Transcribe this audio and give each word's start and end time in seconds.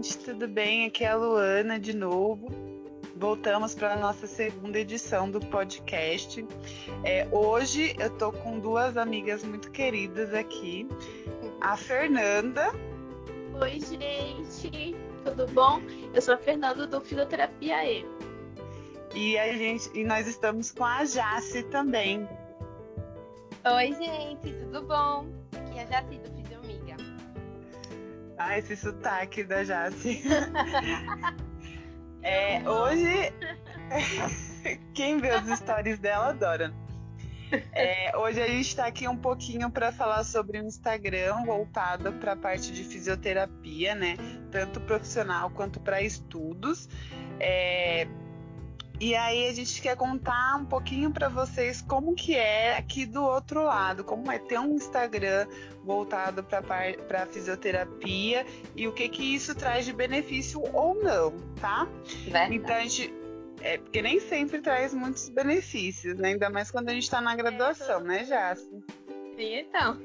gente, 0.00 0.18
tudo 0.18 0.48
bem? 0.48 0.86
Aqui 0.86 1.04
é 1.04 1.08
a 1.08 1.16
Luana 1.16 1.78
de 1.78 1.94
novo. 1.94 2.48
Voltamos 3.16 3.74
para 3.74 3.92
a 3.92 3.96
nossa 3.96 4.26
segunda 4.26 4.78
edição 4.78 5.30
do 5.30 5.38
podcast. 5.38 6.46
É, 7.04 7.28
hoje 7.30 7.94
eu 7.98 8.08
tô 8.16 8.32
com 8.32 8.58
duas 8.58 8.96
amigas 8.96 9.44
muito 9.44 9.70
queridas 9.70 10.32
aqui. 10.32 10.88
A 11.60 11.76
Fernanda. 11.76 12.72
Oi, 13.60 13.78
gente, 13.78 14.96
tudo 15.22 15.46
bom? 15.48 15.82
Eu 16.14 16.22
sou 16.22 16.32
a 16.34 16.38
Fernanda 16.38 16.86
do 16.86 17.00
Fisioterapia 17.02 17.84
E. 17.84 18.06
E, 19.14 19.38
a 19.38 19.52
gente, 19.52 19.90
e 19.92 20.02
nós 20.02 20.26
estamos 20.26 20.70
com 20.70 20.84
a 20.84 21.04
Jace 21.04 21.62
também. 21.64 22.26
Oi, 23.66 23.92
gente, 23.92 24.50
tudo 24.60 24.82
bom? 24.82 25.26
Aqui 25.52 25.78
é 25.78 25.82
a 25.82 25.84
Jace 25.84 26.18
do. 26.20 26.39
Ah, 28.42 28.56
esse 28.56 28.74
sotaque 28.74 29.44
da 29.44 29.62
Jace. 29.62 30.22
é, 32.22 32.66
hoje, 32.66 33.34
quem 34.94 35.18
vê 35.18 35.28
as 35.28 35.58
stories 35.58 35.98
dela 35.98 36.30
adora. 36.30 36.72
É, 37.74 38.16
hoje 38.16 38.40
a 38.40 38.46
gente 38.46 38.68
está 38.68 38.86
aqui 38.86 39.06
um 39.06 39.16
pouquinho 39.16 39.70
para 39.70 39.92
falar 39.92 40.24
sobre 40.24 40.58
o 40.58 40.64
Instagram 40.64 41.44
voltado 41.44 42.14
para 42.14 42.32
a 42.32 42.36
parte 42.36 42.72
de 42.72 42.82
fisioterapia, 42.82 43.94
né? 43.94 44.16
Tanto 44.50 44.80
profissional 44.80 45.50
quanto 45.50 45.78
para 45.78 46.00
estudos. 46.00 46.88
É, 47.38 48.08
e 49.00 49.14
aí 49.14 49.48
a 49.48 49.52
gente 49.54 49.80
quer 49.80 49.96
contar 49.96 50.56
um 50.56 50.66
pouquinho 50.66 51.10
para 51.10 51.30
vocês 51.30 51.80
como 51.80 52.14
que 52.14 52.36
é 52.36 52.76
aqui 52.76 53.06
do 53.06 53.24
outro 53.24 53.64
lado, 53.64 54.04
como 54.04 54.30
é 54.30 54.38
ter 54.38 54.58
um 54.60 54.74
Instagram 54.74 55.46
voltado 55.82 56.44
para 56.44 57.26
fisioterapia 57.26 58.44
e 58.76 58.86
o 58.86 58.92
que 58.92 59.08
que 59.08 59.34
isso 59.34 59.54
traz 59.54 59.86
de 59.86 59.94
benefício 59.94 60.62
ou 60.74 60.94
não, 61.02 61.32
tá? 61.58 61.88
Verdade. 62.24 62.54
Então 62.54 62.76
a 62.76 62.80
gente 62.80 63.14
é 63.62 63.78
porque 63.78 64.02
nem 64.02 64.20
sempre 64.20 64.60
traz 64.60 64.92
muitos 64.92 65.30
benefícios, 65.30 66.18
né? 66.18 66.28
Ainda 66.28 66.50
mais 66.50 66.70
quando 66.70 66.90
a 66.90 66.92
gente 66.92 67.04
está 67.04 67.22
na 67.22 67.34
graduação, 67.34 68.00
é, 68.00 68.04
né, 68.04 68.24
Jace? 68.24 68.68
Sim, 69.34 69.54
então. 69.60 69.98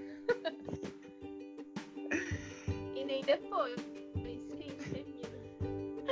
e 2.95 3.03
nem 3.03 3.21
depois. 3.23 3.94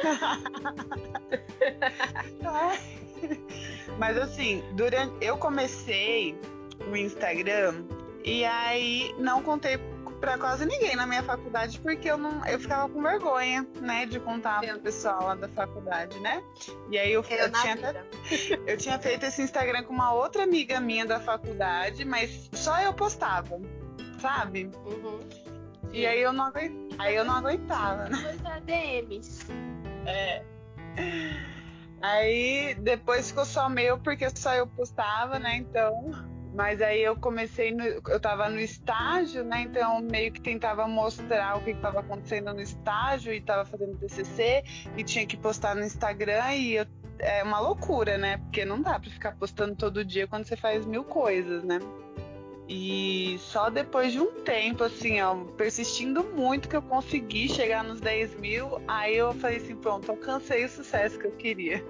Mas 3.97 4.17
assim, 4.17 4.61
durante 4.73 5.13
eu 5.23 5.37
comecei 5.37 6.37
o 6.91 6.95
Instagram 6.95 7.85
e 8.23 8.45
aí 8.45 9.15
não 9.17 9.41
contei 9.41 9.79
para 10.23 10.37
quase 10.37 10.65
ninguém 10.65 10.95
na 10.95 11.05
minha 11.05 11.21
faculdade 11.21 11.77
porque 11.81 12.09
eu 12.09 12.17
não 12.17 12.45
eu 12.45 12.57
ficava 12.57 12.87
com 12.87 13.01
vergonha, 13.01 13.67
né, 13.81 14.05
de 14.05 14.21
contar 14.21 14.61
pro 14.61 14.79
pessoal 14.79 15.23
lá 15.23 15.35
da 15.35 15.49
faculdade, 15.49 16.17
né? 16.21 16.41
E 16.89 16.97
aí 16.97 17.11
eu, 17.11 17.25
eu, 17.29 17.37
eu 17.37 17.51
tinha 17.51 17.77
eu 18.65 18.77
tinha 18.77 18.97
feito 18.99 19.25
esse 19.25 19.41
Instagram 19.41 19.83
com 19.83 19.93
uma 19.93 20.13
outra 20.13 20.43
amiga 20.43 20.79
minha 20.79 21.05
da 21.05 21.19
faculdade, 21.19 22.05
mas 22.05 22.49
só 22.53 22.79
eu 22.79 22.93
postava, 22.93 23.59
sabe? 24.21 24.71
Uhum. 24.85 25.19
E 25.91 26.05
aí 26.05 26.21
eu 26.21 26.31
não 26.31 26.45
aguentava, 26.45 27.03
aí 27.03 27.15
eu 27.15 27.25
não 27.25 27.35
aguentava, 27.35 28.07
né? 28.07 28.37
É. 30.05 30.41
Aí 32.01 32.75
depois 32.75 33.29
ficou 33.29 33.45
só 33.45 33.69
meu, 33.69 33.97
porque 33.97 34.29
só 34.35 34.53
eu 34.53 34.67
postava, 34.67 35.39
né? 35.39 35.55
Então. 35.57 36.11
Mas 36.53 36.83
aí 36.83 37.01
eu 37.01 37.15
comecei, 37.15 37.71
no, 37.71 37.83
eu 37.83 38.19
tava 38.19 38.47
no 38.47 38.59
estágio, 38.59 39.43
né? 39.43 39.61
Então 39.61 39.99
meio 40.01 40.31
que 40.31 40.39
tentava 40.39 40.87
mostrar 40.87 41.58
o 41.58 41.63
que 41.63 41.71
estava 41.71 42.02
acontecendo 42.02 42.53
no 42.53 42.61
estágio 42.61 43.33
e 43.33 43.42
tava 43.42 43.65
fazendo 43.65 43.97
TCC 43.97 44.63
e 44.95 45.03
tinha 45.03 45.25
que 45.25 45.36
postar 45.36 45.75
no 45.75 45.83
Instagram 45.83 46.53
e 46.53 46.75
eu, 46.75 46.86
é 47.17 47.42
uma 47.43 47.59
loucura, 47.59 48.19
né? 48.19 48.37
Porque 48.37 48.65
não 48.65 48.81
dá 48.81 48.99
para 48.99 49.09
ficar 49.09 49.36
postando 49.36 49.75
todo 49.75 50.05
dia 50.05 50.27
quando 50.27 50.45
você 50.45 50.55
faz 50.55 50.86
mil 50.86 51.03
coisas, 51.03 51.63
né? 51.63 51.80
E 52.67 53.37
só 53.39 53.69
depois 53.69 54.13
de 54.13 54.19
um 54.19 54.41
tempo, 54.43 54.83
assim, 54.83 55.21
ó, 55.21 55.35
persistindo 55.57 56.23
muito 56.23 56.69
que 56.69 56.75
eu 56.75 56.81
consegui 56.81 57.49
chegar 57.49 57.83
nos 57.83 57.99
10 57.99 58.35
mil, 58.35 58.81
aí 58.87 59.15
eu 59.15 59.33
falei 59.33 59.57
assim, 59.57 59.75
pronto, 59.75 60.09
alcancei 60.09 60.63
o 60.63 60.69
sucesso 60.69 61.19
que 61.19 61.27
eu 61.27 61.35
queria. 61.35 61.85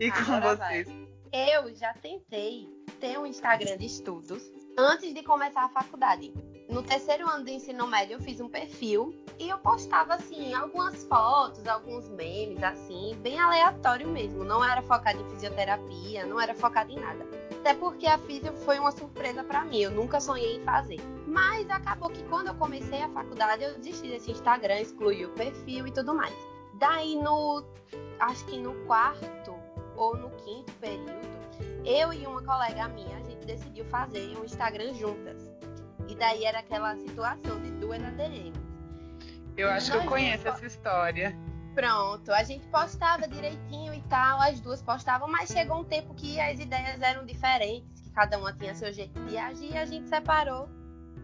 E 0.00 0.10
Agora 0.10 0.56
com 0.56 0.64
vocês? 0.64 0.88
Vai. 0.88 1.02
Eu 1.32 1.74
já 1.74 1.94
tentei 1.94 2.68
ter 3.00 3.18
um 3.18 3.24
Instagram 3.24 3.78
de 3.78 3.86
estudos 3.86 4.42
antes 4.76 5.14
de 5.14 5.22
começar 5.22 5.64
a 5.64 5.68
faculdade. 5.68 6.32
No 6.68 6.82
terceiro 6.82 7.28
ano 7.28 7.44
do 7.44 7.50
ensino 7.50 7.86
médio, 7.86 8.14
eu 8.14 8.20
fiz 8.20 8.40
um 8.40 8.48
perfil 8.48 9.14
e 9.38 9.48
eu 9.48 9.58
postava, 9.58 10.14
assim, 10.14 10.54
algumas 10.54 11.04
fotos, 11.04 11.66
alguns 11.66 12.08
memes, 12.08 12.62
assim, 12.62 13.16
bem 13.20 13.38
aleatório 13.38 14.08
mesmo. 14.08 14.44
Não 14.44 14.64
era 14.64 14.82
focado 14.82 15.20
em 15.20 15.30
fisioterapia, 15.30 16.24
não 16.26 16.40
era 16.40 16.54
focado 16.54 16.90
em 16.90 16.98
nada. 16.98 17.26
Até 17.62 17.74
porque 17.74 18.08
a 18.08 18.18
física 18.18 18.52
foi 18.64 18.76
uma 18.80 18.90
surpresa 18.90 19.44
para 19.44 19.64
mim, 19.64 19.82
eu 19.82 19.90
nunca 19.92 20.20
sonhei 20.20 20.56
em 20.56 20.64
fazer. 20.64 20.98
Mas 21.28 21.70
acabou 21.70 22.10
que 22.10 22.20
quando 22.24 22.48
eu 22.48 22.54
comecei 22.56 23.00
a 23.00 23.08
faculdade, 23.10 23.62
eu 23.62 23.78
desisti 23.78 24.08
desse 24.08 24.32
Instagram, 24.32 24.80
excluí 24.80 25.24
o 25.24 25.28
perfil 25.30 25.86
e 25.86 25.92
tudo 25.92 26.12
mais. 26.12 26.34
Daí 26.80 27.14
no, 27.14 27.64
acho 28.18 28.44
que 28.46 28.58
no 28.58 28.74
quarto 28.86 29.54
ou 29.96 30.16
no 30.16 30.28
quinto 30.30 30.72
período, 30.80 31.12
eu 31.84 32.12
e 32.12 32.26
uma 32.26 32.42
colega 32.42 32.88
minha, 32.88 33.16
a 33.16 33.22
gente 33.22 33.46
decidiu 33.46 33.84
fazer 33.84 34.36
um 34.36 34.44
Instagram 34.44 34.92
juntas. 34.94 35.48
E 36.08 36.16
daí 36.16 36.44
era 36.44 36.58
aquela 36.58 36.96
situação 36.96 37.60
de 37.60 37.70
duas 37.70 38.02
ADMs. 38.02 38.60
Eu 39.56 39.70
acho 39.70 39.92
que 39.92 39.98
eu 39.98 40.04
conheço 40.06 40.48
essa 40.48 40.66
história. 40.66 41.38
Pronto, 41.74 42.30
a 42.32 42.42
gente 42.42 42.66
postava 42.68 43.26
direitinho 43.26 43.94
e 43.94 44.02
tal, 44.02 44.40
as 44.40 44.60
duas 44.60 44.82
postavam, 44.82 45.26
mas 45.26 45.50
chegou 45.50 45.80
um 45.80 45.84
tempo 45.84 46.14
que 46.14 46.38
as 46.38 46.60
ideias 46.60 47.00
eram 47.00 47.24
diferentes, 47.24 48.00
que 48.00 48.10
cada 48.10 48.38
uma 48.38 48.52
tinha 48.52 48.74
seu 48.74 48.92
jeito 48.92 49.18
de 49.24 49.38
agir 49.38 49.72
e 49.72 49.78
a 49.78 49.86
gente 49.86 50.08
separou 50.08 50.68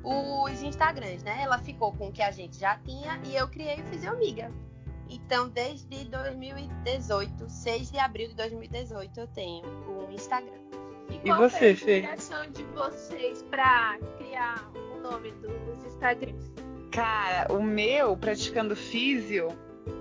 os 0.03 0.63
Instagrams, 0.63 1.23
né? 1.23 1.43
Ela 1.43 1.59
ficou 1.59 1.93
com 1.93 2.09
o 2.09 2.13
que 2.13 2.23
a 2.23 2.31
gente 2.31 2.59
já 2.59 2.79
tinha 2.79 3.21
e 3.25 3.37
eu 3.37 3.47
criei 3.49 3.81
o 3.81 3.85
Fisiomiga. 3.87 4.51
Então, 5.11 5.49
desde 5.49 6.05
2018, 6.05 7.49
6 7.49 7.91
de 7.91 7.99
abril 7.99 8.29
de 8.29 8.35
2018, 8.35 9.21
eu 9.21 9.27
tenho 9.29 9.67
o 9.87 10.11
Instagram. 10.13 10.61
E, 11.11 11.17
e 11.17 11.21
qual 11.21 11.39
você, 11.39 11.75
Fê? 11.75 11.93
a 11.93 11.99
inspiração 11.99 12.51
de 12.51 12.63
vocês 12.65 13.43
para 13.43 13.99
criar 14.19 14.71
o 14.75 15.01
nome 15.01 15.33
dos 15.33 15.85
Instagrams? 15.85 16.53
Cara, 16.91 17.53
o 17.53 17.63
meu, 17.63 18.17
praticando 18.17 18.77
físio, 18.77 19.49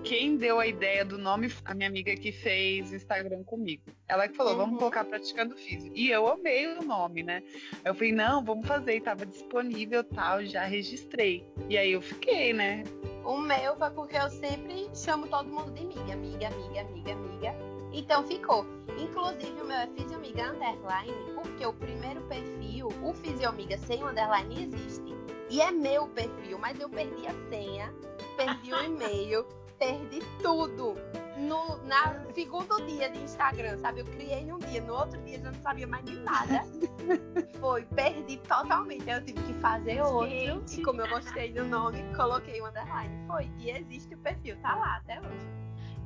quem 0.03 0.37
deu 0.37 0.59
a 0.59 0.67
ideia 0.67 1.03
do 1.03 1.17
nome, 1.17 1.51
a 1.65 1.73
minha 1.73 1.89
amiga 1.89 2.15
que 2.15 2.31
fez 2.31 2.93
Instagram 2.93 3.43
comigo. 3.43 3.83
Ela 4.07 4.27
que 4.27 4.35
falou, 4.35 4.53
uhum. 4.53 4.59
vamos 4.59 4.79
colocar 4.79 5.03
praticando 5.03 5.55
físico. 5.55 5.95
E 5.95 6.09
eu 6.09 6.27
amei 6.27 6.67
o 6.67 6.83
nome, 6.83 7.23
né? 7.23 7.43
Eu 7.83 7.93
falei, 7.93 8.11
não, 8.11 8.43
vamos 8.43 8.67
fazer. 8.67 8.95
E 8.95 9.01
tava 9.01 9.25
disponível 9.25 10.03
tal, 10.03 10.43
já 10.45 10.63
registrei. 10.63 11.45
E 11.69 11.77
aí 11.77 11.91
eu 11.91 12.01
fiquei, 12.01 12.53
né? 12.53 12.83
O 13.25 13.37
meu 13.37 13.75
foi 13.75 13.89
porque 13.91 14.17
eu 14.17 14.29
sempre 14.29 14.89
chamo 14.95 15.27
todo 15.27 15.49
mundo 15.49 15.73
de 15.73 15.81
amiga, 15.81 16.13
amiga, 16.13 16.47
amiga, 16.47 16.81
amiga, 16.81 17.11
amiga. 17.11 17.55
Então 17.91 18.23
ficou. 18.23 18.65
Inclusive 18.97 19.61
o 19.61 19.65
meu 19.65 19.77
é 19.77 19.87
Fisiomiga 19.87 20.51
Underline, 20.51 21.13
porque 21.35 21.65
o 21.65 21.73
primeiro 21.73 22.21
perfil, 22.21 22.87
o 23.03 23.13
Fisiomiga 23.13 23.77
sem 23.77 24.03
o 24.03 24.07
underline, 24.07 24.63
existe. 24.63 25.15
E 25.49 25.61
é 25.61 25.71
meu 25.71 26.07
perfil, 26.07 26.57
mas 26.57 26.79
eu 26.79 26.89
perdi 26.89 27.27
a 27.27 27.33
senha, 27.49 27.93
perdi 28.35 28.73
o 28.73 28.79
e-mail 28.83 29.45
perdi 29.77 30.21
tudo. 30.41 30.95
No 31.37 31.77
na 31.83 32.25
segundo 32.33 32.83
dia 32.87 33.09
de 33.11 33.19
Instagram, 33.19 33.77
sabe? 33.77 33.99
Eu 33.99 34.05
criei 34.05 34.43
num 34.43 34.57
dia, 34.57 34.81
no 34.81 34.93
outro 34.93 35.21
dia 35.21 35.39
já 35.39 35.51
não 35.51 35.61
sabia 35.61 35.85
mais 35.85 36.03
de 36.05 36.15
nada. 36.15 36.63
Foi, 37.59 37.85
perdi 37.85 38.37
totalmente. 38.37 39.07
Eu 39.07 39.23
tive 39.23 39.41
que 39.43 39.53
fazer 39.55 40.01
outro. 40.01 40.29
Gente. 40.29 40.81
E 40.81 40.83
como 40.83 41.01
eu 41.01 41.07
gostei 41.07 41.53
do 41.53 41.63
nome, 41.63 42.03
coloquei 42.15 42.59
o 42.59 42.67
underline. 42.67 43.27
Foi. 43.27 43.49
E 43.59 43.69
existe 43.69 44.15
o 44.15 44.17
perfil, 44.17 44.57
tá 44.61 44.75
lá 44.75 44.97
até 44.97 45.19
hoje. 45.19 45.47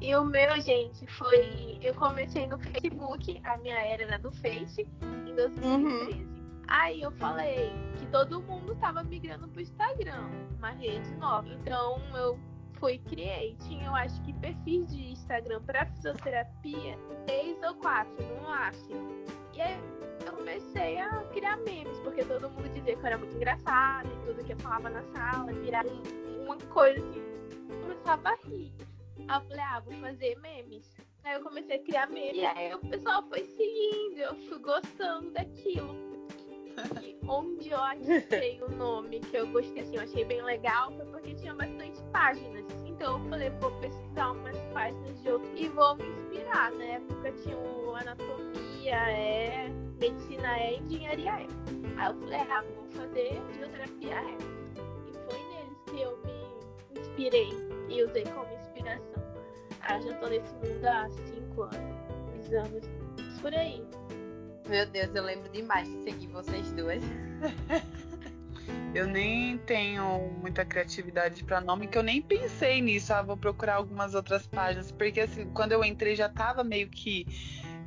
E 0.02 0.16
o 0.16 0.26
meu, 0.26 0.60
gente, 0.60 1.06
foi. 1.08 1.78
Eu 1.82 1.94
comecei 1.94 2.48
no 2.48 2.60
Facebook, 2.60 3.40
a 3.44 3.58
minha 3.58 3.80
era 3.80 4.04
era 4.04 4.20
do 4.20 4.32
Face, 4.32 4.88
em 5.28 5.36
2013. 5.36 6.24
Uhum. 6.24 6.32
Aí 6.68 7.02
eu 7.02 7.12
falei 7.12 7.72
que 7.98 8.06
todo 8.08 8.42
mundo 8.42 8.76
tava 8.76 9.04
migrando 9.04 9.48
pro 9.48 9.62
Instagram, 9.62 10.30
uma 10.58 10.72
rede 10.72 11.14
nova. 11.16 11.48
Então 11.50 12.02
eu 12.16 12.40
fui 12.82 12.98
criei. 12.98 13.56
Tinha, 13.68 13.86
eu 13.86 13.96
acho 13.96 14.20
que 14.24 14.34
perfis 14.34 14.88
de 14.88 15.12
Instagram 15.12 15.62
para 15.62 15.86
fisioterapia, 15.86 16.98
três 17.28 17.56
ou 17.62 17.76
quatro 17.76 18.26
no 18.26 18.42
máximo. 18.42 19.24
E 19.54 19.62
aí 19.62 19.78
eu 20.26 20.34
comecei 20.34 20.98
a 20.98 21.24
criar 21.32 21.58
memes, 21.58 21.98
porque 22.00 22.26
todo 22.26 22.50
mundo 22.50 22.68
dizia 22.74 22.96
que 22.96 23.02
eu 23.02 23.06
era 23.06 23.18
muito 23.18 23.36
engraçada 23.36 24.10
e 24.10 24.26
tudo 24.26 24.44
que 24.44 24.54
eu 24.54 24.60
falava 24.60 24.90
na 24.90 25.04
sala 25.04 25.54
virava 25.54 25.90
uma 26.44 26.58
coisa 26.58 27.00
que 27.12 27.20
eu 27.20 27.80
começava 27.82 28.30
a 28.30 28.36
rir. 28.48 28.74
Aí 29.28 29.38
eu 29.38 29.42
falei, 29.42 29.64
ah, 29.64 29.80
vou 29.80 29.94
fazer 29.94 30.40
memes. 30.40 30.92
Aí 31.24 31.36
eu 31.36 31.44
comecei 31.44 31.76
a 31.76 31.84
criar 31.84 32.10
memes. 32.10 32.42
E 32.42 32.46
aí 32.46 32.74
o 32.74 32.80
pessoal 32.80 33.22
foi 33.30 33.46
seguindo, 33.46 34.18
eu 34.18 34.36
fui 34.48 34.58
gostando 34.58 35.30
daquilo. 35.30 36.12
E 37.02 37.18
onde 37.28 37.70
eu 37.70 37.80
achei 37.80 38.62
o 38.64 38.72
nome 38.72 39.20
que 39.20 39.38
eu 39.38 39.48
gostei, 39.52 39.84
assim, 39.84 39.98
eu 39.98 40.02
achei 40.02 40.26
bem 40.26 40.42
legal, 40.42 40.92
foi 40.94 41.06
porque 41.06 41.36
tinha 41.36 41.54
bastante 41.54 41.81
páginas 42.12 42.66
Então 42.86 43.20
eu 43.20 43.30
falei, 43.30 43.50
vou 43.62 43.72
pesquisar 43.80 44.32
umas 44.32 44.58
páginas 44.74 45.22
de 45.22 45.30
outros 45.30 45.52
e 45.56 45.68
vou 45.70 45.96
me 45.96 46.06
inspirar. 46.06 46.72
Na 46.72 46.84
época 46.84 47.32
tinha 47.44 47.58
o 47.58 47.96
anatomia, 47.96 48.96
é, 49.10 49.70
medicina 50.00 50.58
é, 50.58 50.76
engenharia 50.76 51.32
é. 51.32 51.48
Aí 51.98 52.12
eu 52.12 52.20
falei, 52.20 52.40
ah, 52.40 52.64
vou 52.76 52.92
fazer 52.92 53.42
fisioterapia 53.52 54.16
é. 54.16 54.38
E 55.08 55.14
foi 55.14 55.40
neles 55.50 55.78
que 55.90 56.02
eu 56.02 56.18
me 56.24 57.00
inspirei 57.00 57.50
e 57.90 58.04
usei 58.04 58.24
como 58.26 58.52
inspiração. 58.54 59.22
Ah, 59.82 60.00
já 60.00 60.14
tô 60.16 60.28
nesse 60.28 60.54
mundo 60.56 60.86
há 60.86 61.10
cinco 61.10 61.64
anos, 61.64 62.54
anos, 62.54 62.88
por 63.42 63.54
aí. 63.54 63.84
Meu 64.70 64.86
Deus, 64.86 65.14
eu 65.16 65.24
lembro 65.24 65.50
demais 65.50 65.88
de 65.90 66.04
seguir 66.04 66.28
vocês 66.28 66.72
duas. 66.74 67.04
Eu 68.94 69.08
nem 69.08 69.58
tenho 69.60 70.32
muita 70.42 70.66
criatividade 70.66 71.44
para 71.44 71.62
nome, 71.62 71.88
que 71.88 71.98
eu 71.98 72.04
nem 72.04 72.22
pensei 72.22 72.82
nisso. 72.82 73.14
Ah, 73.14 73.22
vou 73.22 73.38
procurar 73.38 73.76
algumas 73.76 74.14
outras 74.14 74.46
páginas, 74.46 74.92
porque 74.92 75.22
assim, 75.22 75.50
quando 75.54 75.72
eu 75.72 75.84
entrei 75.84 76.16
já 76.16 76.28
tava 76.28 76.64
meio 76.64 76.90
que 76.90 77.26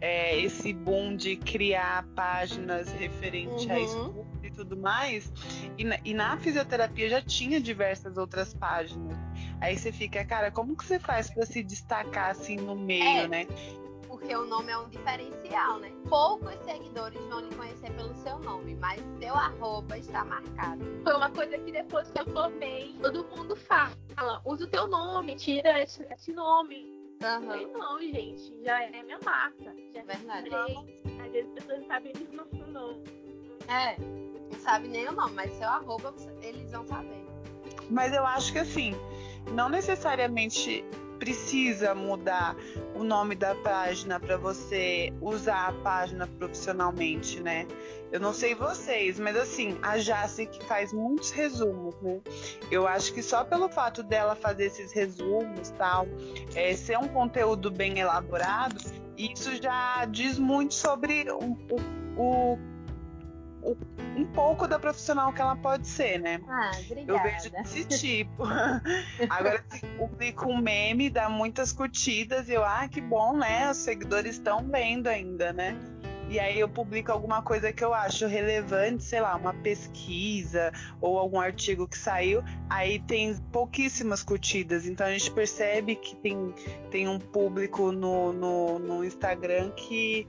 é, 0.00 0.38
esse 0.40 0.72
boom 0.72 1.16
de 1.16 1.36
criar 1.36 2.06
páginas 2.14 2.90
referente 2.92 3.66
uhum. 3.66 3.72
a 3.72 3.80
estudo 3.80 4.26
e 4.42 4.50
tudo 4.50 4.76
mais. 4.76 5.32
E 5.76 5.84
na, 5.84 5.98
e 6.04 6.14
na, 6.14 6.36
fisioterapia 6.38 7.08
já 7.08 7.20
tinha 7.20 7.60
diversas 7.60 8.16
outras 8.16 8.54
páginas. 8.54 9.16
Aí 9.60 9.76
você 9.76 9.92
fica, 9.92 10.24
cara, 10.24 10.50
como 10.50 10.76
que 10.76 10.84
você 10.84 10.98
faz 10.98 11.30
para 11.30 11.46
se 11.46 11.62
destacar 11.62 12.30
assim 12.30 12.56
no 12.56 12.74
meio, 12.74 13.02
é. 13.02 13.28
né? 13.28 13.46
porque 14.24 14.36
o 14.36 14.46
nome 14.46 14.72
é 14.72 14.78
um 14.78 14.88
diferencial, 14.88 15.80
né? 15.80 15.92
Poucos 16.08 16.54
seguidores 16.64 17.20
vão 17.26 17.40
lhe 17.40 17.53
arroba 19.46 19.98
está 19.98 20.24
marcado. 20.24 20.84
Foi 21.02 21.14
uma 21.14 21.30
coisa 21.30 21.58
que 21.58 21.72
depois 21.72 22.10
que 22.10 22.20
eu 22.20 22.26
formei, 22.26 22.94
todo 23.00 23.24
mundo 23.36 23.56
fala, 23.56 23.92
usa 24.44 24.64
o 24.64 24.66
teu 24.68 24.86
nome, 24.86 25.36
tira 25.36 25.82
esse, 25.82 26.06
esse 26.10 26.32
nome. 26.32 26.84
Uhum. 27.22 27.46
Falei, 27.46 27.66
não, 27.66 28.00
gente, 28.00 28.52
já 28.64 28.82
é 28.82 29.02
minha 29.02 29.18
marca. 29.24 29.74
Já 29.92 30.00
é 30.00 30.04
Verdade. 30.04 30.48
Às 31.24 31.32
vezes 31.32 31.48
as 31.48 31.54
pessoas 31.54 31.80
não 31.80 31.86
sabem 31.86 32.12
nem 32.14 32.28
o 32.28 32.36
nosso 32.36 32.72
nome. 32.72 33.04
É, 33.68 33.96
não 33.98 34.60
sabe 34.60 34.88
nem 34.88 35.08
o 35.08 35.12
nome, 35.12 35.34
mas 35.34 35.52
seu 35.54 35.68
arroba 35.68 36.14
eles 36.42 36.70
vão 36.70 36.86
saber. 36.86 37.24
Mas 37.90 38.12
eu 38.12 38.24
acho 38.24 38.52
que 38.52 38.58
assim, 38.58 38.94
não 39.52 39.68
necessariamente 39.68 40.84
precisa 41.24 41.94
mudar 41.94 42.54
o 42.94 43.02
nome 43.02 43.34
da 43.34 43.54
página 43.54 44.20
para 44.20 44.36
você 44.36 45.10
usar 45.22 45.68
a 45.68 45.72
página 45.72 46.26
profissionalmente, 46.26 47.40
né? 47.40 47.66
Eu 48.12 48.20
não 48.20 48.34
sei 48.34 48.54
vocês, 48.54 49.18
mas 49.18 49.34
assim, 49.34 49.78
a 49.80 49.96
Jace 49.96 50.44
que 50.44 50.62
faz 50.66 50.92
muitos 50.92 51.30
resumos, 51.30 51.94
né? 52.02 52.20
Eu 52.70 52.86
acho 52.86 53.14
que 53.14 53.22
só 53.22 53.42
pelo 53.42 53.70
fato 53.70 54.02
dela 54.02 54.36
fazer 54.36 54.66
esses 54.66 54.92
resumos, 54.92 55.70
tal, 55.78 56.06
é, 56.54 56.76
ser 56.76 56.98
um 56.98 57.08
conteúdo 57.08 57.70
bem 57.70 57.98
elaborado, 57.98 58.76
isso 59.16 59.50
já 59.62 60.04
diz 60.04 60.38
muito 60.38 60.74
sobre 60.74 61.24
o, 61.30 61.56
o, 62.18 62.52
o 62.54 62.58
um 64.16 64.24
pouco 64.26 64.68
da 64.68 64.78
profissional 64.78 65.32
que 65.32 65.40
ela 65.40 65.56
pode 65.56 65.86
ser, 65.86 66.18
né? 66.18 66.40
Ah, 66.48 66.70
obrigada. 66.86 67.12
Eu 67.12 67.22
vejo 67.22 67.50
desse 67.50 67.84
tipo. 67.84 68.44
Agora, 69.28 69.64
se 69.70 69.86
publico 69.98 70.48
um 70.48 70.58
meme, 70.58 71.10
dá 71.10 71.28
muitas 71.28 71.72
curtidas, 71.72 72.48
e 72.48 72.52
eu, 72.52 72.64
ah, 72.64 72.88
que 72.88 73.00
bom, 73.00 73.36
né? 73.36 73.70
Os 73.70 73.78
seguidores 73.78 74.36
estão 74.36 74.64
vendo 74.68 75.08
ainda, 75.08 75.52
né? 75.52 75.76
E 76.28 76.40
aí 76.40 76.58
eu 76.58 76.68
publico 76.68 77.12
alguma 77.12 77.42
coisa 77.42 77.72
que 77.72 77.84
eu 77.84 77.92
acho 77.92 78.26
relevante, 78.26 79.04
sei 79.04 79.20
lá, 79.20 79.36
uma 79.36 79.52
pesquisa 79.52 80.72
ou 81.00 81.18
algum 81.18 81.38
artigo 81.38 81.86
que 81.86 81.98
saiu, 81.98 82.42
aí 82.68 82.98
tem 82.98 83.36
pouquíssimas 83.52 84.22
curtidas. 84.22 84.86
Então 84.86 85.06
a 85.06 85.12
gente 85.12 85.30
percebe 85.30 85.96
que 85.96 86.16
tem, 86.16 86.54
tem 86.90 87.08
um 87.08 87.18
público 87.18 87.92
no, 87.92 88.32
no, 88.32 88.78
no 88.78 89.04
Instagram 89.04 89.70
que 89.72 90.26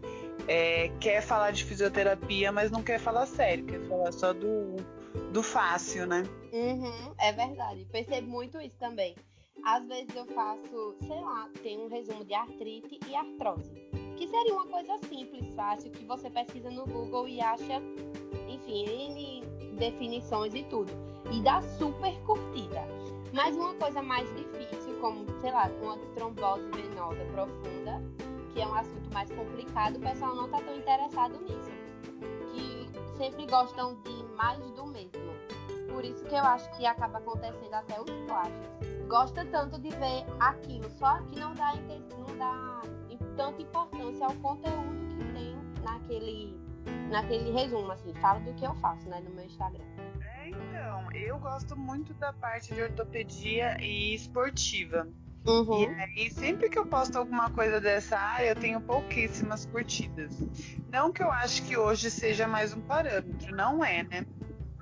é, 0.47 0.89
quer 1.00 1.21
falar 1.21 1.51
de 1.51 1.63
fisioterapia, 1.63 2.51
mas 2.51 2.71
não 2.71 2.83
quer 2.83 3.00
falar 3.00 3.25
sério, 3.25 3.65
quer 3.65 3.81
falar 3.88 4.12
só 4.12 4.33
do, 4.33 4.75
do 5.31 5.42
fácil, 5.42 6.06
né? 6.06 6.24
Uhum, 6.51 7.13
é 7.19 7.31
verdade. 7.31 7.86
Percebo 7.92 8.27
muito 8.27 8.59
isso 8.59 8.75
também. 8.80 9.15
Às 9.63 9.86
vezes 9.88 10.15
eu 10.15 10.25
faço, 10.27 10.95
sei 11.01 11.21
lá, 11.21 11.50
tem 11.63 11.80
um 11.80 11.88
resumo 11.88 12.24
de 12.24 12.33
artrite 12.33 13.00
e 13.07 13.15
artrose. 13.15 13.71
Que 14.15 14.27
seria 14.27 14.53
uma 14.53 14.68
coisa 14.68 14.97
simples, 15.09 15.53
fácil, 15.56 15.92
que 15.92 16.06
você 16.06 16.30
pesquisa 16.30 16.69
no 16.69 16.86
Google 16.86 17.27
e 17.27 17.42
acha, 17.42 17.81
enfim, 18.47 18.86
N 18.86 19.44
definições 19.77 20.53
e 20.53 20.63
tudo. 20.63 20.92
E 21.31 21.42
dá 21.42 21.62
super 21.77 22.13
curtida. 22.21 22.83
Mas 23.33 23.56
uma 23.56 23.74
coisa 23.74 24.01
mais 24.01 24.30
difícil, 24.36 24.97
como, 25.01 25.25
sei 25.42 25.51
lá, 25.51 25.69
uma 25.81 25.97
trombose 26.15 26.69
venosa 26.71 27.25
profunda, 27.33 28.01
que 28.56 28.62
é 28.62 28.68
um 28.68 28.74
assunto 28.74 29.13
mais 29.13 29.30
complicado, 29.30 29.98
o 29.98 30.00
pessoal 30.00 30.34
não 30.34 30.46
está 30.46 30.62
tão 30.62 30.78
interessado 30.78 31.38
nisso. 31.42 31.72
Que 32.54 33.18
sempre 33.18 33.46
gostam 33.48 34.02
de 34.02 34.24
mais 34.36 34.60
do 34.72 34.88
mesmo. 34.88 35.36
Por 35.92 36.06
isso 36.06 36.24
que 36.25 36.34
eu 36.34 36.44
acho 36.44 36.72
que 36.78 36.86
acaba 36.86 37.18
acontecendo 37.18 37.74
até 37.74 38.00
os 38.00 38.10
plágios. 38.25 38.66
Gosta 39.10 39.46
tanto 39.46 39.78
de 39.80 39.90
ver 39.90 40.25
aquilo, 40.40 40.90
só 40.92 41.22
que 41.24 41.38
não 41.38 41.54
dá, 41.54 41.74
não 42.18 42.38
dá 42.38 42.81
tanta 43.36 43.62
importância 43.62 44.25
ao 44.25 44.34
conteúdo 44.36 45.16
que 45.18 45.34
tem 45.34 45.57
naquele, 45.84 46.57
naquele 47.10 47.52
resumo, 47.52 47.92
assim, 47.92 48.13
fala 48.16 48.40
do 48.40 48.54
que 48.54 48.66
eu 48.66 48.74
faço, 48.75 49.07
né, 49.10 49.19
no 49.19 49.31
meu 49.31 49.46
Instagram. 49.46 49.84
É, 50.22 50.50
então, 50.50 51.12
eu 51.13 51.38
gosto 51.40 51.75
muito 51.75 52.13
da 52.13 52.31
parte 52.31 52.74
de 52.74 52.81
ortopedia 52.81 53.78
e 53.81 54.16
esportiva. 54.16 55.07
Uhum. 55.45 55.83
E 55.83 55.88
aí, 56.01 56.31
sempre 56.31 56.69
que 56.69 56.80
eu 56.80 56.86
posto 56.86 57.18
alguma 57.18 57.50
coisa 57.51 57.80
dessa 57.80 58.18
área, 58.18 58.50
eu 58.50 58.56
tenho 58.56 58.81
pouquíssimas 58.81 59.65
curtidas. 59.68 60.33
Não 60.92 61.12
que 61.12 61.21
eu 61.21 61.31
acho 61.31 61.63
que 61.63 61.77
hoje 61.77 62.09
seja 62.09 62.47
mais 62.47 62.74
um 62.74 62.81
parâmetro, 62.81 63.56
não 63.56 63.83
é, 63.83 64.03
né? 64.03 64.25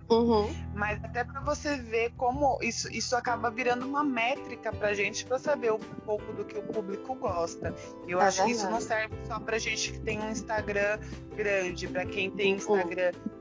Uhum. 0.10 0.54
Mas 0.74 1.04
até 1.04 1.24
para 1.24 1.42
você 1.42 1.78
ver 1.78 2.12
como 2.18 2.60
isso, 2.62 2.92
isso 2.92 3.16
acaba 3.16 3.50
virando 3.50 3.86
uma 3.86 4.04
métrica 4.04 4.72
pra 4.72 4.94
gente 4.94 5.26
para 5.26 5.40
saber 5.40 5.72
um 5.72 5.80
pouco 5.80 6.32
do 6.34 6.46
que 6.46 6.58
o 6.58 6.62
público 6.62 7.16
gosta. 7.16 7.74
Eu 8.08 8.20
é 8.20 8.26
acho 8.26 8.38
verdade. 8.38 8.44
que 8.44 8.52
isso 8.52 8.70
não 8.70 8.82
serve 8.82 9.16
só 9.26 9.40
pra 9.40 9.58
gente 9.58 9.92
que 9.92 10.00
tem 10.00 10.20
um 10.20 10.30
Instagram 10.30 11.00
grande, 11.36 11.88
para 11.88 12.06
quem 12.06 12.30
tem 12.30 12.54
uhum. 12.54 12.60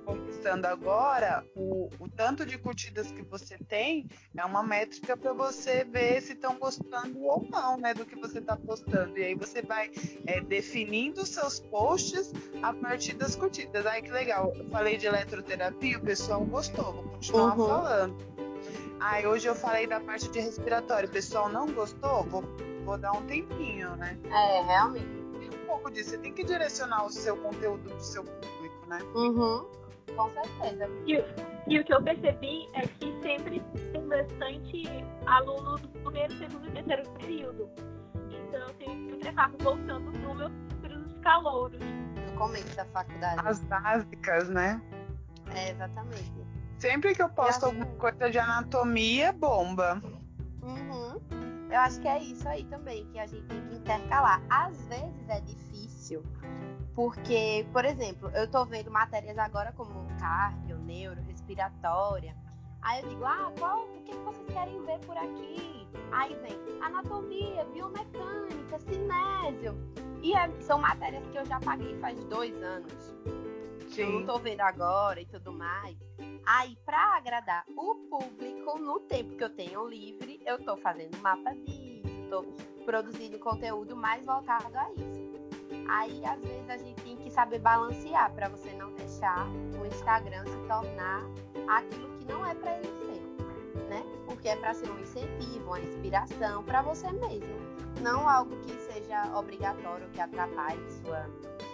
Conquistando 0.05 0.67
agora, 0.67 1.45
o, 1.55 1.89
o 1.99 2.09
tanto 2.09 2.45
de 2.45 2.59
curtidas 2.59 3.13
que 3.13 3.23
você 3.23 3.57
tem 3.57 4.09
é 4.37 4.45
uma 4.45 4.63
métrica 4.63 5.17
para 5.17 5.33
você 5.33 5.85
ver 5.85 6.21
se 6.21 6.33
estão 6.33 6.59
gostando 6.59 7.23
ou 7.23 7.47
não, 7.49 7.77
né, 7.77 7.95
do 7.95 8.05
que 8.05 8.17
você 8.17 8.39
está 8.39 8.57
postando. 8.57 9.17
E 9.19 9.25
aí 9.25 9.35
você 9.35 9.63
vai 9.63 9.91
é, 10.27 10.41
definindo 10.41 11.25
seus 11.25 11.61
posts 11.61 12.33
a 12.63 12.73
partir 12.73 13.15
das 13.15 13.37
curtidas. 13.37 13.87
Ai, 13.87 14.03
que 14.03 14.11
legal. 14.11 14.53
Eu 14.57 14.69
falei 14.71 14.97
de 14.97 15.07
eletroterapia, 15.07 15.99
o 15.99 16.03
pessoal 16.03 16.45
gostou, 16.45 16.93
vou 16.93 17.05
continuar 17.05 17.59
uhum. 17.59 17.67
falando. 17.67 18.33
Ai, 19.01 19.27
hoje 19.27 19.49
eu 19.49 19.55
falei 19.55 19.87
da 19.87 20.01
parte 20.01 20.29
de 20.29 20.39
respiratório, 20.39 21.09
o 21.09 21.13
pessoal 21.13 21.49
não 21.49 21.67
gostou, 21.73 22.23
vou, 22.25 22.45
vou 22.85 22.97
dar 22.97 23.13
um 23.13 23.27
tempinho, 23.27 23.97
né? 23.97 24.17
É, 24.27 24.63
realmente. 24.63 25.23
Tem 25.41 25.49
um 25.49 25.67
pouco 25.67 25.91
disso, 25.91 26.11
você 26.11 26.19
tem 26.19 26.33
que 26.33 26.45
direcionar 26.45 27.05
o 27.05 27.11
seu 27.11 27.37
conteúdo 27.37 27.91
pro 27.91 28.01
seu 28.01 28.23
público, 28.23 28.87
né? 28.87 29.01
Uhum. 29.15 29.82
Com 30.17 30.31
certeza. 30.31 30.89
E, 31.07 31.25
e, 31.67 31.81
o 31.81 31.85
que 31.85 31.95
eu 31.95 32.03
percebi 32.03 32.69
é 32.75 32.83
que 32.83 33.13
sempre 33.23 33.61
tem 33.93 34.09
bastante 34.09 34.85
aluno 35.27 35.79
do 35.79 35.89
primeiro, 35.89 36.37
segundo 36.39 36.69
e 36.69 36.73
terceiro 36.73 37.11
período. 37.13 37.71
Então 38.31 38.61
eu 38.61 38.75
sempre 38.75 39.29
acabo 39.29 39.57
voltando 39.63 40.13
para 40.81 40.99
os 40.99 41.19
calouros. 41.21 41.81
No 41.81 42.39
começo 42.39 42.77
da 42.77 42.85
faculdade. 42.87 43.41
As 43.47 43.61
básicas, 43.65 44.49
né? 44.49 44.81
É, 45.55 45.71
exatamente. 45.71 46.33
Sempre 46.79 47.15
que 47.15 47.23
eu 47.23 47.29
posto 47.29 47.67
alguma 47.67 47.87
coisa 47.87 48.31
de 48.31 48.39
anatomia, 48.39 49.33
bomba. 49.33 50.03
Uhum. 50.63 51.21
Eu 51.71 51.81
acho 51.81 52.01
que 52.01 52.09
é 52.09 52.19
isso 52.23 52.47
aí 52.49 52.65
também, 52.65 53.07
que 53.13 53.19
a 53.19 53.27
gente 53.27 53.47
tem 53.47 53.61
que 53.69 53.77
intercalar. 53.77 54.43
Às 54.51 54.77
vezes 54.89 55.29
é 55.29 55.41
difícil 55.41 56.23
porque, 56.95 57.67
por 57.73 57.85
exemplo, 57.85 58.31
eu 58.35 58.51
tô 58.51 58.65
vendo 58.65 58.91
matérias 58.91 59.39
agora 59.39 59.73
como 59.73 60.07
cardio, 60.19 60.77
neuro, 60.79 61.21
respiratória. 61.23 62.37
Aí 62.83 63.03
eu 63.03 63.09
digo, 63.09 63.25
ah, 63.25 63.53
qual, 63.59 63.85
o 63.85 64.03
que 64.03 64.15
vocês 64.17 64.47
querem 64.49 64.85
ver 64.85 64.99
por 65.01 65.17
aqui? 65.17 65.87
Aí 66.11 66.35
vem 66.35 66.59
anatomia, 66.83 67.65
biomecânica, 67.67 68.79
cinésio. 68.81 69.77
E 70.23 70.35
é, 70.35 70.51
são 70.61 70.79
matérias 70.79 71.27
que 71.29 71.39
eu 71.39 71.45
já 71.45 71.59
paguei 71.61 71.97
faz 71.99 72.23
dois 72.25 72.55
anos. 72.63 73.15
Sim. 73.89 74.03
Eu 74.03 74.11
não 74.13 74.27
tô 74.27 74.39
vendo 74.39 74.61
agora 74.61 75.21
e 75.21 75.27
tudo 75.27 75.53
mais. 75.53 75.97
Aí, 76.47 76.77
para 76.85 77.17
agradar 77.17 77.65
o 77.77 77.95
público, 78.11 78.79
no 78.79 79.01
tempo 79.01 79.37
que 79.37 79.45
eu 79.45 79.55
tenho 79.55 79.87
livre, 79.87 80.41
eu 80.45 80.59
tô 80.65 80.77
fazendo 80.77 81.17
mapa 81.19 81.55
disso, 81.55 82.03
tô 82.29 82.43
produzindo 82.85 83.39
conteúdo 83.39 83.95
mais 83.95 84.25
voltado 84.25 84.77
a 84.77 84.91
isso. 84.93 85.32
Aí, 85.89 86.25
às 86.25 86.41
vezes, 86.41 86.69
a 86.71 86.77
gente 86.77 87.03
tem 87.03 87.17
que 87.17 87.31
saber 87.31 87.59
balancear 87.59 88.33
para 88.33 88.49
você 88.49 88.73
não 88.73 88.93
deixar 88.93 89.47
o 89.81 89.87
Instagram 89.87 90.45
se 90.45 90.57
tornar 90.69 91.23
aquilo 91.69 92.09
que 92.19 92.25
não 92.27 92.47
é 92.47 92.55
para 92.55 92.79
ele 92.79 92.93
ser. 93.07 93.83
né? 93.89 94.03
Porque 94.27 94.49
é 94.49 94.57
para 94.57 94.75
ser 94.75 94.91
um 94.91 94.99
incentivo, 95.01 95.67
uma 95.67 95.81
inspiração 95.81 96.63
para 96.65 96.83
você 96.83 97.11
mesmo, 97.13 97.55
não 98.01 98.29
algo 98.29 98.57
que 98.63 98.73
seja 98.81 99.37
obrigatório, 99.37 100.09
que 100.11 100.21
atrapalhe 100.21 100.83
sua, 101.03 101.27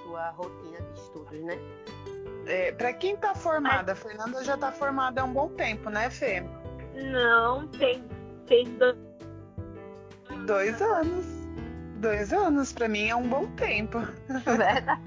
sua 0.03 0.31
rotina 0.31 0.81
de 0.81 1.01
estudos, 1.01 1.41
né? 1.41 1.59
É, 2.47 2.73
para 2.73 2.93
quem 2.93 3.15
está 3.15 3.35
formada, 3.35 3.93
a 3.93 3.95
Fernanda 3.97 4.43
já 4.43 4.55
está 4.55 4.73
formada 4.73 5.21
há 5.21 5.25
um 5.25 5.33
bom 5.33 5.49
tempo, 5.51 5.91
né, 5.91 6.09
Fê? 6.11 6.43
Não, 6.95 7.69
tem, 7.69 8.03
tem 8.47 8.67
dois, 8.79 8.97
dois 10.47 10.81
anos. 10.83 11.38
Dois 12.01 12.33
anos, 12.33 12.73
para 12.73 12.89
mim, 12.89 13.09
é 13.09 13.17
um 13.17 13.29
bom 13.29 13.47
tempo. 13.57 13.99
Verdade. 14.45 15.03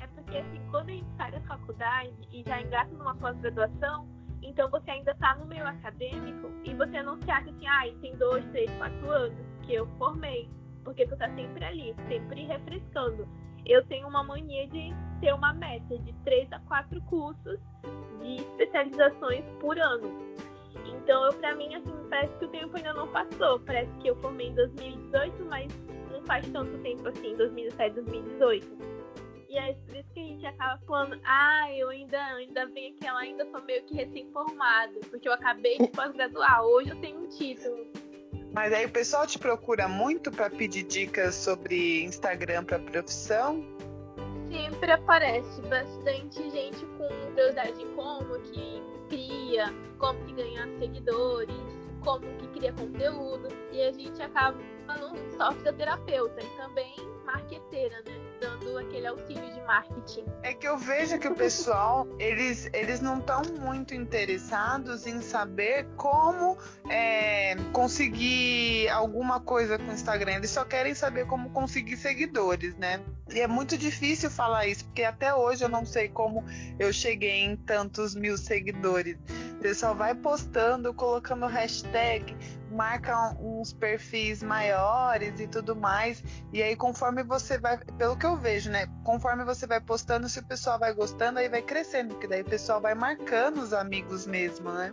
É 0.00 0.06
porque, 0.14 0.38
assim, 0.38 0.60
quando 0.70 0.90
a 0.90 0.92
gente 0.92 1.06
sai 1.16 1.30
da 1.30 1.40
faculdade 1.42 2.14
e 2.32 2.42
já 2.46 2.60
engata 2.60 2.90
numa 2.92 3.14
pós-graduação, 3.16 4.08
então 4.42 4.70
você 4.70 4.90
ainda 4.90 5.12
está 5.12 5.34
no 5.36 5.46
meio 5.46 5.66
acadêmico 5.66 6.50
e 6.64 6.74
você 6.74 7.02
não 7.02 7.20
se 7.22 7.30
acha 7.30 7.50
assim, 7.50 7.66
ah, 7.66 7.82
tem 8.00 8.16
dois, 8.16 8.44
três, 8.52 8.70
quatro 8.78 9.10
anos 9.10 9.38
que 9.62 9.74
eu 9.74 9.86
formei. 9.98 10.48
Porque 10.84 11.06
tu 11.06 11.16
tá 11.16 11.28
sempre 11.34 11.64
ali, 11.64 11.94
sempre 12.08 12.46
refrescando 12.46 13.26
eu 13.66 13.84
tenho 13.86 14.06
uma 14.06 14.22
mania 14.22 14.66
de 14.68 14.94
ter 15.20 15.34
uma 15.34 15.52
meta 15.52 15.98
de 15.98 16.12
três 16.24 16.50
a 16.52 16.60
quatro 16.60 17.00
cursos 17.02 17.58
de 18.20 18.36
especializações 18.36 19.44
por 19.60 19.78
ano. 19.78 20.08
Então, 21.06 21.24
eu 21.24 21.32
para 21.34 21.54
mim, 21.54 21.72
assim, 21.72 21.94
parece 22.10 22.36
que 22.36 22.46
o 22.46 22.48
tempo 22.48 22.76
ainda 22.76 22.92
não 22.92 23.06
passou. 23.06 23.60
Parece 23.60 23.92
que 24.00 24.08
eu 24.08 24.16
formei 24.16 24.48
em 24.48 24.54
2018, 24.56 25.44
mas 25.44 25.72
não 26.10 26.20
faz 26.24 26.44
tanto 26.48 26.76
tempo 26.78 27.06
assim, 27.06 27.36
2017, 27.36 27.94
2018. 27.94 28.66
E 29.48 29.56
é 29.56 29.72
por 29.72 29.94
isso 29.94 30.08
que 30.12 30.18
a 30.18 30.24
gente 30.24 30.44
acaba 30.46 30.80
falando, 30.84 31.20
ah, 31.24 31.72
eu 31.72 31.90
ainda, 31.90 32.20
ainda 32.34 32.66
venho 32.66 32.96
aquela, 32.96 33.20
ainda 33.20 33.48
sou 33.52 33.62
meio 33.62 33.84
que 33.84 33.94
recém-formado, 33.94 34.98
porque 35.08 35.28
eu 35.28 35.32
acabei 35.32 35.78
de 35.78 35.86
pós-graduar, 35.86 36.64
hoje 36.64 36.90
eu 36.90 36.96
tenho 36.96 37.20
um 37.20 37.28
título. 37.28 37.86
Mas 38.52 38.72
aí 38.72 38.86
o 38.86 38.90
pessoal 38.90 39.28
te 39.28 39.38
procura 39.38 39.86
muito 39.86 40.32
para 40.32 40.50
pedir 40.50 40.82
dicas 40.82 41.36
sobre 41.36 42.02
Instagram 42.02 42.64
para 42.64 42.80
profissão? 42.80 43.64
Sempre 44.50 44.90
aparece 44.90 45.62
bastante 45.62 46.50
gente 46.50 46.84
com 46.98 47.06
curiosidade 47.30 47.78
de 47.78 47.86
como 47.94 48.40
que 48.40 48.95
cria, 49.08 49.66
como 49.98 50.18
que 50.24 50.32
ganha 50.32 50.66
seguidores, 50.78 51.56
como 52.04 52.20
que 52.38 52.46
cria 52.48 52.72
conteúdo. 52.72 53.48
E 53.72 53.82
a 53.82 53.92
gente 53.92 54.20
acaba 54.22 54.58
não 54.98 55.14
só 55.36 55.52
fisioterapeuta 55.52 56.42
e 56.42 56.56
também 56.56 56.94
marqueteira, 57.24 58.02
né? 58.02 58.25
Dando 58.40 58.78
aquele 58.78 59.06
auxílio 59.06 59.50
de 59.52 59.60
marketing. 59.62 60.24
É 60.42 60.52
que 60.52 60.66
eu 60.66 60.76
vejo 60.78 61.18
que 61.18 61.28
o 61.28 61.34
pessoal, 61.34 62.06
eles, 62.18 62.68
eles 62.72 63.00
não 63.00 63.18
estão 63.18 63.42
muito 63.60 63.94
interessados 63.94 65.06
em 65.06 65.20
saber 65.20 65.86
como 65.96 66.56
é, 66.88 67.56
conseguir 67.72 68.88
alguma 68.90 69.40
coisa 69.40 69.78
com 69.78 69.90
o 69.90 69.92
Instagram. 69.92 70.34
Eles 70.34 70.50
só 70.50 70.64
querem 70.64 70.94
saber 70.94 71.26
como 71.26 71.50
conseguir 71.50 71.96
seguidores, 71.96 72.76
né? 72.76 73.00
E 73.30 73.40
é 73.40 73.46
muito 73.46 73.76
difícil 73.76 74.30
falar 74.30 74.66
isso, 74.66 74.84
porque 74.84 75.02
até 75.02 75.34
hoje 75.34 75.64
eu 75.64 75.68
não 75.68 75.84
sei 75.84 76.08
como 76.08 76.44
eu 76.78 76.92
cheguei 76.92 77.44
em 77.44 77.56
tantos 77.56 78.14
mil 78.14 78.38
seguidores. 78.38 79.16
Você 79.60 79.74
só 79.74 79.94
vai 79.94 80.14
postando, 80.14 80.94
colocando 80.94 81.46
hashtag, 81.46 82.36
marca 82.76 83.34
uns 83.40 83.72
perfis 83.72 84.42
maiores 84.42 85.40
e 85.40 85.48
tudo 85.48 85.74
mais. 85.74 86.22
E 86.52 86.62
aí, 86.62 86.76
conforme 86.76 87.22
você 87.22 87.58
vai, 87.58 87.78
pelo 87.78 88.16
que 88.16 88.26
eu 88.26 88.36
vejo, 88.36 88.70
né? 88.70 88.86
Conforme 89.02 89.44
você 89.44 89.66
vai 89.66 89.80
postando, 89.80 90.28
se 90.28 90.38
o 90.38 90.44
pessoal 90.44 90.78
vai 90.78 90.92
gostando, 90.92 91.38
aí 91.38 91.48
vai 91.48 91.62
crescendo, 91.62 92.14
porque 92.14 92.28
daí 92.28 92.42
o 92.42 92.44
pessoal 92.44 92.80
vai 92.80 92.94
marcando 92.94 93.58
os 93.58 93.72
amigos 93.72 94.26
mesmo, 94.26 94.70
né? 94.70 94.92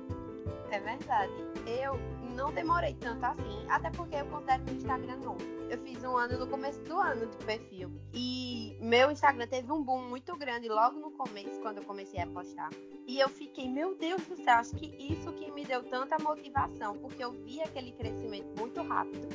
É 0.71 0.79
verdade. 0.79 1.33
Eu 1.67 1.99
não 2.33 2.51
demorei 2.51 2.95
tanto 2.95 3.23
assim, 3.25 3.65
até 3.69 3.89
porque 3.91 4.15
eu 4.15 4.25
considero 4.25 4.63
meu 4.63 4.75
Instagram 4.75 5.17
novo. 5.17 5.41
Eu 5.69 5.77
fiz 5.79 6.03
um 6.03 6.17
ano 6.17 6.37
no 6.37 6.47
começo 6.47 6.79
do 6.81 6.99
ano 6.99 7.25
de 7.25 7.37
perfil. 7.37 7.91
E 8.13 8.77
meu 8.79 9.09
Instagram 9.11 9.47
teve 9.47 9.71
um 9.71 9.81
boom 9.83 10.09
muito 10.09 10.35
grande 10.37 10.67
logo 10.67 10.99
no 10.99 11.11
começo, 11.11 11.59
quando 11.61 11.77
eu 11.77 11.83
comecei 11.83 12.19
a 12.19 12.27
postar. 12.27 12.69
E 13.07 13.19
eu 13.19 13.29
fiquei, 13.29 13.67
meu 13.67 13.95
Deus 13.95 14.25
do 14.27 14.35
céu, 14.35 14.55
acho 14.55 14.75
que 14.75 14.95
isso 14.99 15.31
que 15.33 15.51
me 15.51 15.65
deu 15.65 15.83
tanta 15.83 16.17
motivação, 16.19 16.97
porque 16.97 17.23
eu 17.23 17.31
vi 17.31 17.61
aquele 17.61 17.91
crescimento 17.91 18.59
muito 18.59 18.81
rápido 18.81 19.27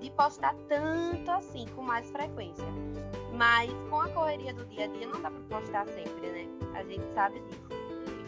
de 0.00 0.10
postar 0.10 0.54
tanto 0.68 1.30
assim, 1.30 1.66
com 1.74 1.82
mais 1.82 2.10
frequência. 2.10 2.64
Mas 3.34 3.70
com 3.88 4.00
a 4.00 4.08
correria 4.08 4.52
do 4.52 4.64
dia 4.66 4.84
a 4.84 4.88
dia 4.88 5.06
não 5.06 5.20
dá 5.20 5.30
pra 5.30 5.60
postar 5.60 5.86
sempre, 5.88 6.30
né? 6.30 6.46
A 6.74 6.82
gente 6.84 7.06
sabe 7.14 7.40
disso. 7.40 7.80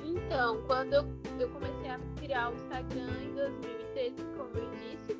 Então, 0.04 0.62
quando 0.66 0.92
eu, 0.94 1.04
eu 1.38 1.48
comecei 1.50 1.90
a 1.90 1.98
criar 2.18 2.50
o 2.50 2.54
Instagram 2.54 3.10
em 3.22 3.34
2013, 3.92 4.24
como 4.36 4.56
eu 4.56 4.70
disse, 4.70 5.16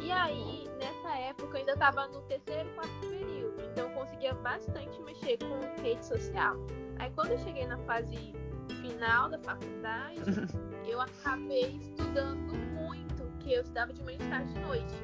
e 0.00 0.10
aí, 0.12 0.68
nessa 0.78 1.16
época, 1.16 1.56
eu 1.56 1.60
ainda 1.60 1.72
estava 1.72 2.06
no 2.08 2.20
terceiro, 2.22 2.68
quarto 2.74 3.00
período, 3.00 3.62
então 3.70 3.88
eu 3.88 3.94
conseguia 3.94 4.34
bastante 4.34 5.00
mexer 5.02 5.38
com 5.38 5.82
rede 5.82 6.04
social. 6.04 6.56
Aí, 6.98 7.10
quando 7.14 7.32
eu 7.32 7.38
cheguei 7.38 7.66
na 7.66 7.78
fase 7.78 8.34
final 8.80 9.28
da 9.28 9.38
faculdade, 9.38 10.20
eu 10.86 11.00
acabei 11.00 11.76
estudando 11.76 12.54
muito, 12.74 13.24
que 13.40 13.52
eu 13.52 13.62
estudava 13.62 13.92
de 13.92 14.02
manhã, 14.02 14.18
tarde 14.30 14.52
de 14.54 14.60
noite, 14.60 14.94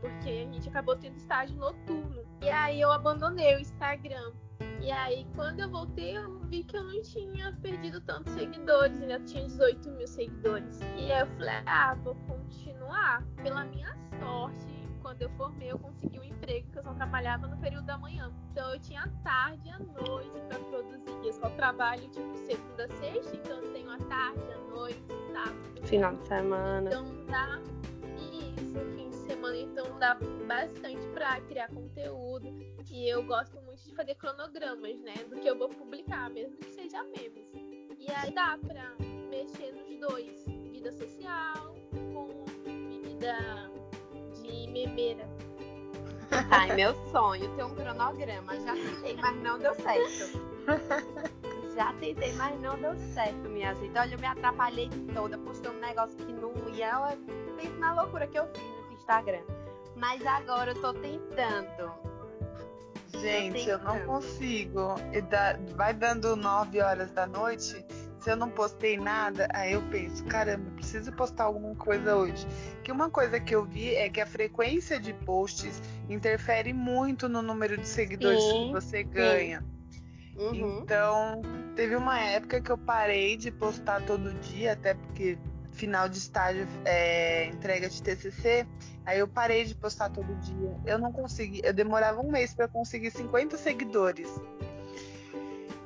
porque 0.00 0.28
a 0.28 0.52
gente 0.52 0.68
acabou 0.68 0.96
tendo 0.96 1.16
estágio 1.16 1.56
noturno. 1.56 2.24
E 2.42 2.48
aí, 2.48 2.80
eu 2.80 2.90
abandonei 2.90 3.56
o 3.56 3.60
Instagram 3.60 4.32
e 4.80 4.90
aí, 4.90 5.26
quando 5.34 5.60
eu 5.60 5.68
voltei, 5.68 6.16
eu 6.16 6.38
vi 6.40 6.62
que 6.62 6.76
eu 6.76 6.84
não 6.84 7.02
tinha 7.02 7.52
perdido 7.62 8.00
tantos 8.00 8.32
seguidores, 8.32 9.00
ainda 9.00 9.20
tinha 9.20 9.44
18 9.44 9.90
mil 9.90 10.06
seguidores. 10.06 10.80
E 10.96 11.10
aí 11.10 11.20
eu 11.20 11.26
falei, 11.26 11.54
ah, 11.66 11.94
vou 12.02 12.14
continuar. 12.26 13.22
Pela 13.42 13.64
minha 13.64 13.96
sorte, 14.20 14.66
quando 15.02 15.22
eu 15.22 15.30
formei, 15.30 15.70
eu 15.70 15.78
consegui 15.78 16.18
um 16.18 16.24
emprego 16.24 16.70
que 16.70 16.78
eu 16.78 16.82
só 16.82 16.92
trabalhava 16.94 17.46
no 17.46 17.56
período 17.58 17.86
da 17.86 17.96
manhã. 17.98 18.32
Então 18.50 18.72
eu 18.72 18.80
tinha 18.80 19.02
a 19.02 19.08
tarde 19.22 19.68
e 19.68 19.70
a 19.70 19.78
noite 19.78 20.40
para 20.48 20.58
produzir. 20.58 21.26
Eu 21.26 21.32
só 21.32 21.48
trabalho 21.50 22.08
tipo 22.08 22.36
segunda 22.36 22.84
a 22.84 22.88
sexta, 22.88 23.36
então 23.36 23.58
eu 23.58 23.72
tenho 23.72 23.90
a 23.90 23.98
tarde, 23.98 24.40
a 24.52 24.58
noite, 24.70 25.02
sábado. 25.32 25.86
Final 25.86 26.16
de 26.16 26.28
semana. 26.28 26.88
Então 26.88 27.26
dá 27.26 27.60
isso, 28.32 28.78
fim 28.94 29.08
de 29.08 29.16
semana, 29.16 29.56
então 29.56 29.98
dá 29.98 30.16
bastante 30.46 31.06
para 31.14 31.40
criar 31.42 31.68
conteúdo. 31.68 32.65
E 32.96 33.10
eu 33.10 33.22
gosto 33.24 33.60
muito 33.60 33.84
de 33.84 33.94
fazer 33.94 34.14
cronogramas, 34.14 34.98
né? 35.00 35.12
Do 35.28 35.36
que 35.36 35.46
eu 35.46 35.58
vou 35.58 35.68
publicar, 35.68 36.30
mesmo 36.30 36.56
que 36.56 36.72
seja 36.72 37.02
memes. 37.02 37.46
E 37.98 38.10
aí 38.10 38.32
dá 38.32 38.58
pra 38.66 38.94
mexer 39.28 39.70
nos 39.72 40.00
dois. 40.00 40.46
Vida 40.72 40.90
social 40.90 41.74
com 41.92 42.44
vida 42.64 43.70
de 44.40 44.66
memeira. 44.68 45.28
Ai, 46.50 46.74
meu 46.74 46.94
sonho 47.10 47.54
ter 47.54 47.64
um 47.64 47.74
cronograma. 47.74 48.58
Já 48.60 48.72
tentei, 48.72 49.16
mas 49.16 49.42
não 49.42 49.58
deu 49.58 49.74
certo. 49.74 50.40
Já 51.74 51.92
tentei, 52.00 52.32
mas 52.32 52.58
não 52.62 52.80
deu 52.80 52.96
certo, 53.12 53.46
minha 53.50 53.74
gente. 53.74 53.98
Olha, 53.98 54.14
eu 54.14 54.18
me 54.18 54.26
atrapalhei 54.26 54.88
toda, 55.12 55.36
postei 55.36 55.70
um 55.70 55.80
negócio 55.80 56.16
que 56.16 56.32
não 56.32 56.54
ia. 56.70 57.14
Penso 57.58 57.78
na 57.78 57.92
loucura 57.92 58.26
que 58.26 58.38
eu 58.38 58.46
fiz 58.54 58.86
no 58.86 58.92
Instagram. 58.94 59.44
Mas 59.94 60.24
agora 60.24 60.70
eu 60.70 60.80
tô 60.80 60.94
tentando. 60.94 62.15
Gente, 63.20 63.68
eu 63.68 63.78
não 63.78 63.98
consigo. 64.00 64.94
Vai 65.74 65.94
dando 65.94 66.36
9 66.36 66.80
horas 66.80 67.10
da 67.10 67.26
noite. 67.26 67.84
Se 68.20 68.32
eu 68.32 68.36
não 68.36 68.50
postei 68.50 68.96
nada, 68.96 69.46
aí 69.54 69.74
eu 69.74 69.82
penso, 69.82 70.24
caramba, 70.24 70.68
preciso 70.72 71.12
postar 71.12 71.44
alguma 71.44 71.76
coisa 71.76 72.16
hoje. 72.16 72.44
Que 72.82 72.90
uma 72.90 73.08
coisa 73.08 73.38
que 73.38 73.54
eu 73.54 73.64
vi 73.64 73.94
é 73.94 74.08
que 74.08 74.20
a 74.20 74.26
frequência 74.26 74.98
de 74.98 75.12
posts 75.12 75.80
interfere 76.08 76.72
muito 76.72 77.28
no 77.28 77.40
número 77.40 77.78
de 77.78 77.86
seguidores 77.86 78.42
sim, 78.42 78.66
que 78.66 78.72
você 78.72 79.04
ganha. 79.04 79.64
Uhum. 80.36 80.80
Então, 80.82 81.40
teve 81.76 81.94
uma 81.94 82.18
época 82.18 82.60
que 82.60 82.70
eu 82.70 82.76
parei 82.76 83.36
de 83.36 83.52
postar 83.52 84.04
todo 84.04 84.34
dia, 84.40 84.72
até 84.72 84.94
porque 84.94 85.38
final 85.76 86.08
de 86.08 86.18
estágio, 86.18 86.66
é, 86.84 87.46
entrega 87.46 87.88
de 87.88 88.02
TCC, 88.02 88.66
aí 89.06 89.20
eu 89.20 89.28
parei 89.28 89.64
de 89.64 89.74
postar 89.74 90.10
todo 90.10 90.34
dia. 90.40 90.76
Eu 90.84 90.98
não 90.98 91.12
consegui, 91.12 91.62
eu 91.64 91.72
demorava 91.72 92.20
um 92.20 92.30
mês 92.30 92.52
para 92.52 92.68
conseguir 92.68 93.10
50 93.10 93.56
seguidores. 93.56 94.28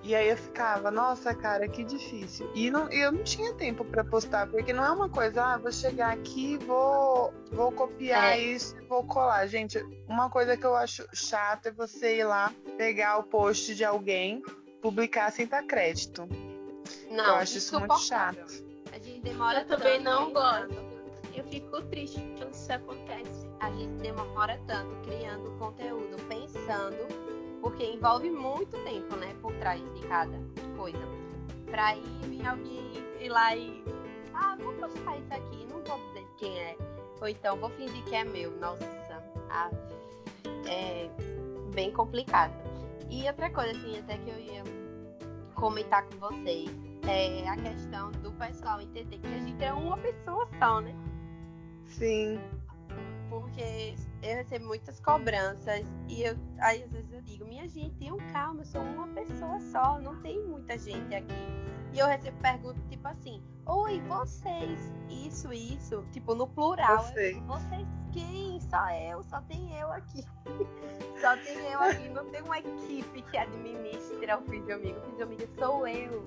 E 0.02 0.14
aí 0.14 0.30
eu 0.30 0.36
ficava, 0.36 0.90
nossa, 0.90 1.34
cara, 1.34 1.68
que 1.68 1.84
difícil. 1.84 2.50
E 2.54 2.70
não, 2.70 2.88
eu 2.88 3.12
não 3.12 3.22
tinha 3.22 3.52
tempo 3.54 3.84
para 3.84 4.02
postar, 4.02 4.48
porque 4.48 4.72
não 4.72 4.84
é 4.84 4.90
uma 4.90 5.10
coisa, 5.10 5.44
ah, 5.44 5.58
vou 5.58 5.70
chegar 5.70 6.12
aqui, 6.12 6.56
vou, 6.56 7.32
vou 7.52 7.70
copiar 7.70 8.38
é. 8.38 8.40
isso, 8.40 8.74
vou 8.88 9.04
colar. 9.04 9.46
Gente, 9.46 9.78
uma 10.08 10.30
coisa 10.30 10.56
que 10.56 10.64
eu 10.64 10.74
acho 10.74 11.06
chata 11.12 11.68
é 11.68 11.72
você 11.72 12.18
ir 12.18 12.24
lá, 12.24 12.52
pegar 12.78 13.18
o 13.18 13.24
post 13.24 13.74
de 13.74 13.84
alguém, 13.84 14.42
publicar 14.80 15.30
sem 15.30 15.46
dar 15.46 15.62
crédito. 15.64 16.26
Não, 17.10 17.26
eu 17.26 17.34
acho 17.34 17.58
isso 17.58 17.78
muito 17.78 17.98
chato. 18.00 18.64
A 18.92 18.98
gente 18.98 19.20
demora 19.20 19.60
Eu 19.60 19.66
também 19.66 20.00
não 20.00 20.32
gosto. 20.32 20.74
Eu 21.34 21.44
fico 21.44 21.82
triste 21.82 22.20
isso 22.70 22.72
acontece. 22.72 23.48
A 23.58 23.70
gente 23.72 24.00
demora 24.00 24.60
tanto 24.66 24.94
criando 25.02 25.50
conteúdo, 25.58 26.16
pensando, 26.28 26.96
porque 27.60 27.84
envolve 27.84 28.30
muito 28.30 28.76
tempo, 28.84 29.16
né, 29.16 29.34
por 29.42 29.52
trás 29.54 29.82
de 29.94 30.06
cada 30.06 30.38
coisa. 30.76 30.98
Pra 31.66 31.96
ir 31.96 32.46
alguém 32.46 32.90
ir 33.20 33.28
lá 33.28 33.54
e 33.56 33.84
ah, 34.32 34.56
vou 34.60 34.72
postar 34.74 35.18
isso 35.18 35.32
aqui, 35.32 35.66
não 35.66 35.82
vou 35.82 35.98
dizer 36.08 36.26
quem 36.38 36.58
é. 36.58 36.76
Ou 37.20 37.28
então 37.28 37.56
vou 37.56 37.70
fingir 37.70 38.02
que 38.04 38.14
é 38.14 38.24
meu. 38.24 38.50
Nossa, 38.58 38.88
ah, 39.50 39.70
é 40.66 41.10
bem 41.74 41.92
complicado. 41.92 42.54
E 43.10 43.26
outra 43.26 43.50
coisa, 43.50 43.72
assim, 43.72 43.98
até 43.98 44.16
que 44.18 44.30
eu 44.30 44.38
ia 44.38 44.62
comentar 45.54 46.04
com 46.04 46.16
vocês, 46.18 46.70
é 47.06 47.48
a 47.48 47.56
questão 47.56 48.10
do 48.12 48.32
pessoal 48.32 48.80
entender 48.80 49.18
que 49.18 49.26
a 49.26 49.38
gente 49.38 49.64
é 49.64 49.72
uma 49.72 49.98
pessoa 49.98 50.48
só, 50.58 50.80
né? 50.80 50.94
Sim. 51.86 52.38
Porque 53.40 53.94
eu 54.22 54.36
recebo 54.36 54.66
muitas 54.66 55.00
cobranças 55.00 55.84
e 56.08 56.22
eu, 56.22 56.36
aí 56.60 56.82
às 56.82 56.90
vezes 56.90 57.12
eu 57.12 57.22
digo, 57.22 57.44
minha 57.46 57.66
gente, 57.68 57.94
tenham 57.96 58.18
calma, 58.32 58.60
eu 58.60 58.66
sou 58.66 58.82
uma 58.82 59.06
pessoa 59.08 59.58
só, 59.72 59.98
não 60.00 60.20
tem 60.20 60.42
muita 60.46 60.78
gente 60.78 61.14
aqui. 61.14 61.34
E 61.92 61.98
eu 61.98 62.06
recebo 62.06 62.36
perguntas 62.40 62.82
tipo 62.88 63.08
assim, 63.08 63.42
oi, 63.66 64.00
vocês, 64.02 64.92
isso, 65.08 65.52
isso, 65.52 66.04
tipo 66.12 66.34
no 66.34 66.46
plural. 66.46 67.02
Você. 67.04 67.32
Eu, 67.32 67.42
vocês 67.44 67.86
quem? 68.12 68.60
Só 68.60 68.90
eu, 68.90 69.22
só 69.24 69.40
tem 69.42 69.78
eu 69.78 69.90
aqui. 69.90 70.24
só 71.20 71.36
tem 71.38 71.56
eu 71.72 71.80
aqui, 71.80 72.08
não 72.08 72.26
tem 72.26 72.42
uma 72.42 72.58
equipe 72.58 73.22
que 73.22 73.38
administra 73.38 74.38
o 74.38 74.42
Filho 74.42 74.74
Amigo. 74.74 74.98
O 74.98 75.10
Filho 75.10 75.22
Amigo 75.24 75.48
sou 75.58 75.88
eu. 75.88 76.24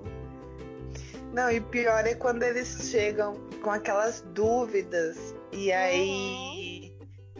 Não, 1.32 1.50
e 1.50 1.60
pior 1.60 2.06
é 2.06 2.14
quando 2.14 2.42
eles 2.42 2.90
chegam 2.90 3.34
com 3.62 3.70
aquelas 3.70 4.20
dúvidas 4.34 5.34
e 5.52 5.72
aí. 5.72 6.08
Uhum. 6.08 6.53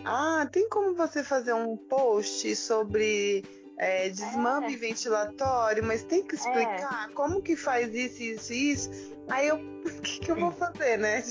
Ah, 0.05 0.47
tem 0.51 0.69
como 0.69 0.95
você 0.95 1.23
fazer 1.23 1.53
um 1.53 1.77
post 1.77 2.55
sobre 2.57 3.45
é, 3.79 4.09
desmame 4.09 4.75
é. 4.75 4.77
ventilatório, 4.77 5.85
mas 5.85 6.05
tem 6.05 6.23
que 6.23 6.35
explicar 6.35 7.09
é. 7.11 7.13
como 7.15 7.43
que 7.43 7.57
faz 7.57 7.93
isso, 7.95 8.23
isso, 8.23 8.53
isso. 8.53 8.91
Aí 9.29 9.49
eu, 9.49 9.57
o 9.85 10.01
que, 10.03 10.21
que 10.21 10.31
eu 10.31 10.37
vou 10.37 10.53
fazer, 10.53 10.99
né? 10.99 11.23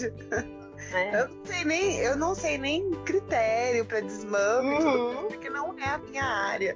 É. 0.91 1.21
Eu 1.21 1.29
não 1.29 1.45
sei 1.45 1.65
nem, 1.65 1.97
eu 1.97 2.17
não 2.17 2.35
sei 2.35 2.57
nem 2.57 2.91
critério 3.05 3.85
para 3.85 4.01
desmame, 4.01 4.75
uhum. 4.75 5.27
porque 5.27 5.49
não 5.49 5.77
é 5.79 5.85
a 5.85 5.97
minha 5.97 6.25
área. 6.25 6.75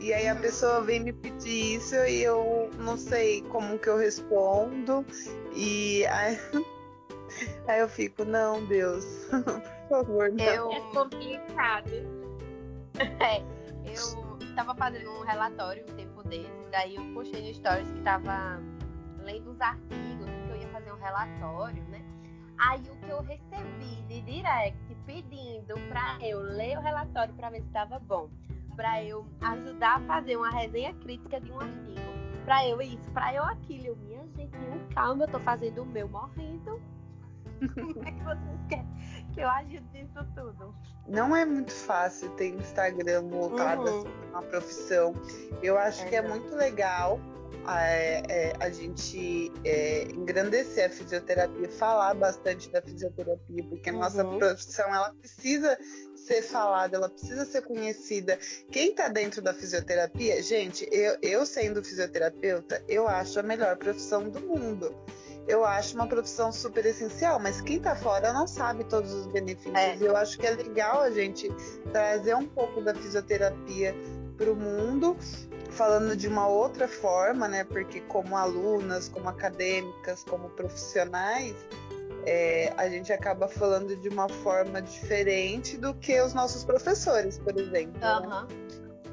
E 0.00 0.14
aí 0.14 0.26
a 0.28 0.34
pessoa 0.34 0.80
vem 0.80 1.00
me 1.00 1.12
pedir 1.12 1.76
isso 1.76 1.94
e 1.94 2.22
eu 2.22 2.70
não 2.78 2.96
sei 2.96 3.42
como 3.42 3.78
que 3.78 3.88
eu 3.88 3.98
respondo. 3.98 5.04
E 5.54 6.06
aí, 6.10 6.38
aí 7.66 7.80
eu 7.80 7.88
fico, 7.88 8.24
não, 8.24 8.64
Deus, 8.66 9.04
por 9.88 9.88
favor, 9.88 10.30
não. 10.32 10.44
Eu... 10.44 10.70
É 10.72 10.80
complicado. 10.92 11.90
É, 13.18 13.40
eu 13.88 14.54
tava 14.54 14.74
fazendo 14.74 15.10
um 15.10 15.22
relatório 15.22 15.82
um 15.88 15.96
tempo 15.96 16.22
desse, 16.24 16.66
daí 16.70 16.96
eu 16.96 17.14
postei 17.14 17.48
no 17.48 17.54
Stories 17.54 17.90
que 17.90 18.00
tava 18.02 18.60
lendo 19.22 19.52
os 19.52 19.60
artigos, 19.60 20.26
que 20.26 20.50
eu 20.50 20.56
ia 20.56 20.68
fazer 20.68 20.92
um 20.92 20.98
relatório, 20.98 21.82
né? 21.84 22.04
Aí 22.58 22.82
o 22.90 22.96
que 22.96 23.08
eu 23.08 23.22
recebi 23.22 24.02
de 24.06 24.20
direct 24.20 24.94
pedindo 25.06 25.74
pra 25.88 26.18
eu 26.20 26.40
ler 26.40 26.76
o 26.76 26.82
relatório 26.82 27.32
pra 27.34 27.48
ver 27.48 27.62
se 27.62 27.68
tava 27.68 27.98
bom 27.98 28.28
para 28.80 29.04
eu 29.04 29.26
ajudar 29.42 29.96
a 29.96 30.00
fazer 30.00 30.36
uma 30.36 30.50
resenha 30.50 30.94
crítica 30.94 31.38
de 31.38 31.52
um 31.52 31.60
artigo. 31.60 32.00
Para 32.46 32.66
eu 32.66 32.80
isso, 32.80 33.10
para 33.12 33.34
eu 33.34 33.42
aquilo. 33.42 33.88
Eu, 33.88 33.96
minha 33.96 34.26
gente, 34.36 34.56
calma, 34.94 35.24
eu 35.24 35.28
tô 35.28 35.38
fazendo 35.40 35.82
o 35.82 35.86
meu 35.86 36.08
morrendo. 36.08 36.80
Como 37.74 38.02
é 38.06 38.12
que 38.12 38.22
vocês 38.24 38.60
querem 38.68 38.90
que 39.32 39.40
eu 39.40 39.48
ajude 39.48 39.84
nisso 39.92 40.26
tudo? 40.34 40.74
Não 41.08 41.34
é 41.34 41.44
muito 41.44 41.72
fácil 41.72 42.30
ter 42.30 42.48
Instagram 42.48 43.28
voltado 43.28 43.82
uhum. 43.82 44.00
assim, 44.00 44.08
uma 44.30 44.42
profissão. 44.42 45.14
Eu 45.62 45.78
acho 45.78 46.02
é. 46.04 46.08
que 46.08 46.16
é 46.16 46.22
muito 46.22 46.54
legal 46.54 47.20
é, 47.68 48.22
é, 48.28 48.52
a 48.58 48.70
gente 48.70 49.52
é, 49.64 50.04
engrandecer 50.04 50.86
a 50.86 50.88
fisioterapia, 50.90 51.68
falar 51.70 52.14
bastante 52.14 52.70
da 52.70 52.80
fisioterapia, 52.80 53.64
porque 53.68 53.90
a 53.90 53.92
nossa 53.92 54.24
uhum. 54.24 54.38
profissão 54.38 54.92
ela 54.94 55.12
precisa 55.14 55.78
ser 56.16 56.42
falada, 56.42 56.96
ela 56.96 57.08
precisa 57.08 57.44
ser 57.44 57.62
conhecida. 57.62 58.38
Quem 58.70 58.90
está 58.90 59.08
dentro 59.08 59.42
da 59.42 59.52
fisioterapia, 59.52 60.42
gente, 60.42 60.88
eu, 60.90 61.16
eu 61.22 61.46
sendo 61.46 61.82
fisioterapeuta, 61.82 62.82
eu 62.88 63.06
acho 63.06 63.38
a 63.38 63.42
melhor 63.42 63.76
profissão 63.76 64.28
do 64.28 64.40
mundo. 64.40 64.94
Eu 65.50 65.64
acho 65.64 65.96
uma 65.96 66.06
profissão 66.06 66.52
super 66.52 66.86
essencial, 66.86 67.40
mas 67.40 67.60
quem 67.60 67.78
está 67.78 67.96
fora 67.96 68.32
não 68.32 68.46
sabe 68.46 68.84
todos 68.84 69.12
os 69.12 69.26
benefícios. 69.26 69.74
É. 69.74 69.96
Eu 70.00 70.16
acho 70.16 70.38
que 70.38 70.46
é 70.46 70.50
legal 70.50 71.00
a 71.00 71.10
gente 71.10 71.50
trazer 71.92 72.36
um 72.36 72.46
pouco 72.46 72.80
da 72.80 72.94
fisioterapia 72.94 73.92
para 74.36 74.48
o 74.48 74.54
mundo, 74.54 75.16
falando 75.70 76.16
de 76.16 76.28
uma 76.28 76.46
outra 76.46 76.86
forma, 76.86 77.48
né? 77.48 77.64
Porque 77.64 78.00
como 78.02 78.36
alunas, 78.36 79.08
como 79.08 79.28
acadêmicas, 79.28 80.22
como 80.22 80.50
profissionais, 80.50 81.56
é, 82.24 82.72
a 82.76 82.88
gente 82.88 83.12
acaba 83.12 83.48
falando 83.48 83.96
de 83.96 84.08
uma 84.08 84.28
forma 84.28 84.80
diferente 84.80 85.76
do 85.76 85.92
que 85.94 86.20
os 86.20 86.32
nossos 86.32 86.64
professores, 86.64 87.38
por 87.38 87.58
exemplo. 87.58 88.00
Uhum. 88.00 88.30
Né? 88.30 88.46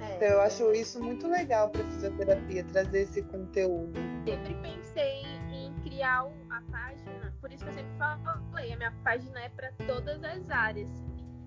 É. 0.02 0.16
Então 0.16 0.28
eu 0.28 0.42
acho 0.42 0.72
isso 0.72 1.02
muito 1.02 1.28
legal 1.28 1.70
para 1.70 1.84
fisioterapia, 1.86 2.64
trazer 2.66 3.02
esse 3.02 3.24
conteúdo. 3.24 4.00
Sempre 4.24 4.56
pensei 4.62 5.37
criar 5.98 6.30
a 6.52 6.62
página, 6.72 7.34
por 7.42 7.52
isso 7.52 7.64
que 7.64 7.72
eu 7.72 7.74
sempre 7.74 7.92
falei, 7.98 8.72
a 8.72 8.78
minha 8.78 8.92
página 9.04 9.40
é 9.40 9.50
para 9.50 9.72
todas 9.88 10.24
as 10.24 10.48
áreas. 10.52 10.88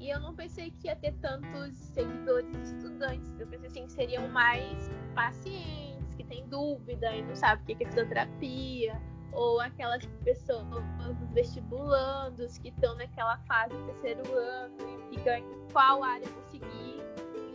E 0.01 0.11
eu 0.11 0.19
não 0.19 0.35
pensei 0.35 0.73
que 0.73 0.89
ia 0.89 0.97
ter 0.97 1.13
tantos 1.21 1.77
seguidores 1.77 2.57
estudantes. 2.57 3.39
Eu 3.39 3.47
pensei 3.47 3.69
assim, 3.69 3.87
que 3.87 3.93
seriam 3.93 4.27
mais 4.29 4.91
pacientes, 5.15 6.15
que 6.17 6.25
têm 6.25 6.49
dúvida 6.49 7.15
e 7.15 7.23
não 7.23 7.37
sabem 7.37 7.63
o 7.63 7.79
que 7.79 7.85
é 7.85 7.87
fisioterapia 7.87 9.01
ou 9.33 9.61
aquelas 9.61 10.05
pessoas 10.25 10.85
vestibulandos 11.33 12.59
que 12.59 12.71
estão 12.71 12.97
naquela 12.97 13.39
fase 13.47 13.77
do 13.77 13.85
terceiro 13.85 14.37
ano 14.37 14.75
e 15.13 15.15
ficam 15.15 15.35
em 15.35 15.45
qual 15.73 16.03
área 16.03 16.27
vou 16.27 16.43
seguir. 16.45 16.99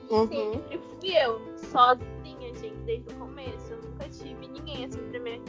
E 0.10 0.14
uhum. 0.14 0.28
sempre 0.28 0.78
fui 0.78 1.18
eu, 1.18 1.58
sozinha, 1.58 2.56
gente, 2.56 2.78
desde 2.86 3.14
o 3.14 3.18
começo. 3.18 3.74
Eu 3.74 3.82
nunca 3.82 4.08
tive 4.08 4.48
ninguém 4.48 4.86
assim 4.86 5.02
pra 5.10 5.20
me 5.20 5.42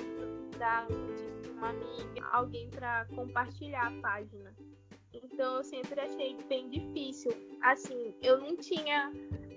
ajudar, 0.57 0.87
tive 0.87 1.36
uma 1.57 1.71
amiga, 1.71 2.27
alguém 2.33 2.69
para 2.71 3.07
compartilhar 3.07 3.89
a 3.89 4.01
página. 4.01 4.55
Então 5.13 5.57
eu 5.57 5.65
sempre 5.65 5.99
achei 6.01 6.37
bem 6.49 6.69
difícil. 6.69 7.33
Assim, 7.63 8.15
eu 8.23 8.39
não 8.39 8.57
tinha 8.57 9.13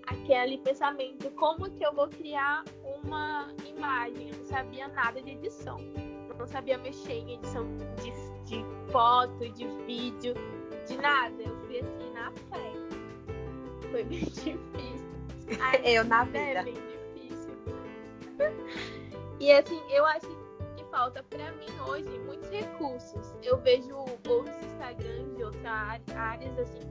aquele 0.08 0.58
pensamento 0.60 1.30
como 1.32 1.70
que 1.70 1.86
eu 1.86 1.94
vou 1.94 2.08
criar 2.08 2.64
uma 3.04 3.54
imagem, 3.68 4.30
eu 4.30 4.38
não 4.38 4.46
sabia 4.46 4.88
nada 4.88 5.22
de 5.22 5.32
edição 5.32 5.78
não 6.40 6.48
sabia 6.48 6.78
mexer 6.78 7.12
em 7.12 7.34
edição 7.34 7.68
de, 8.02 8.12
de 8.46 8.92
foto, 8.92 9.50
de 9.50 9.68
vídeo, 9.86 10.34
de 10.88 10.98
nada. 10.98 11.36
Eu 11.44 11.56
fui 11.66 11.80
assim 11.80 12.14
na 12.14 12.32
fé. 12.32 12.72
Foi 13.92 14.04
bem 14.06 14.20
difícil. 14.24 14.60
Ai, 15.60 15.82
eu 15.98 16.06
na 16.06 16.24
vida. 16.24 16.40
É 16.40 16.64
bem 16.64 16.74
difícil. 16.74 17.52
e 19.40 19.52
assim, 19.52 19.82
eu 19.90 20.06
acho 20.06 20.39
falta 20.92 21.24
para 21.24 21.52
mim 21.54 21.80
hoje 21.88 22.20
muitos 22.20 22.48
recursos. 22.50 23.34
Eu 23.44 23.58
vejo 23.58 23.96
outros 23.96 24.56
Instagrams 24.64 25.36
de 25.36 25.44
outras 25.44 25.66
áreas 26.16 26.60
assim 26.60 26.88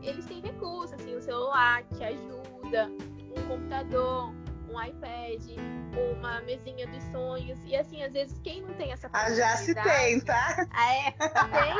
que 0.00 0.08
eles 0.08 0.26
têm 0.26 0.40
recursos, 0.40 0.92
assim, 0.94 1.14
o 1.14 1.22
celular 1.22 1.84
te 1.84 2.02
ajuda, 2.02 2.90
um 3.36 3.42
computador, 3.46 4.34
um 4.68 4.82
iPad, 4.82 5.40
uma 6.12 6.40
mesinha 6.42 6.86
dos 6.88 7.02
sonhos. 7.04 7.58
E 7.64 7.76
assim, 7.76 8.02
às 8.02 8.12
vezes, 8.12 8.38
quem 8.40 8.62
não 8.62 8.74
tem 8.74 8.90
essa 8.92 9.08
Ah, 9.12 9.32
já 9.32 9.56
se 9.56 9.72
tem, 9.74 10.20
tá? 10.20 10.66
Ah, 10.72 10.94
é? 10.94 11.10
Tem? 11.52 11.74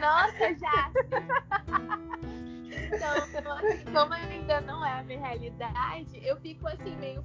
Nossa, 0.00 0.54
já! 0.58 0.90
então, 2.86 3.12
assim, 3.56 3.84
como 3.92 4.14
ainda 4.14 4.60
não 4.60 4.84
é 4.84 5.00
a 5.00 5.02
minha 5.02 5.20
realidade, 5.20 6.20
eu 6.24 6.36
fico 6.40 6.66
assim, 6.68 6.94
meio. 6.96 7.24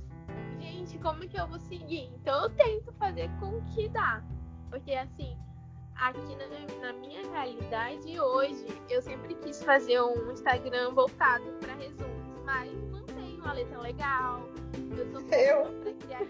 Gente, 0.60 0.98
como 1.00 1.28
que 1.28 1.40
eu 1.40 1.48
vou 1.48 1.60
seguir? 1.60 2.10
Então 2.16 2.44
eu 2.44 2.50
tento 2.50 2.92
fazer 2.94 3.30
com 3.40 3.62
que 3.74 3.88
dá. 3.90 4.24
Porque 4.70 4.94
assim, 4.94 5.38
aqui 5.96 6.36
na, 6.36 6.48
na, 6.82 6.94
minha 6.94 7.28
realidade 7.30 8.20
hoje, 8.20 8.66
eu 8.90 9.02
sempre 9.02 9.36
quis 9.36 9.64
fazer 9.64 10.02
um 10.02 10.32
Instagram 10.32 10.92
voltado 10.92 11.46
para 11.60 11.74
resumos, 11.76 12.42
mas 12.44 12.72
uma 13.48 13.54
letra 13.54 13.80
legal. 13.80 14.42
Eu 14.98 15.06
sou 15.06 15.24
pra 15.24 15.94
criar 15.94 16.26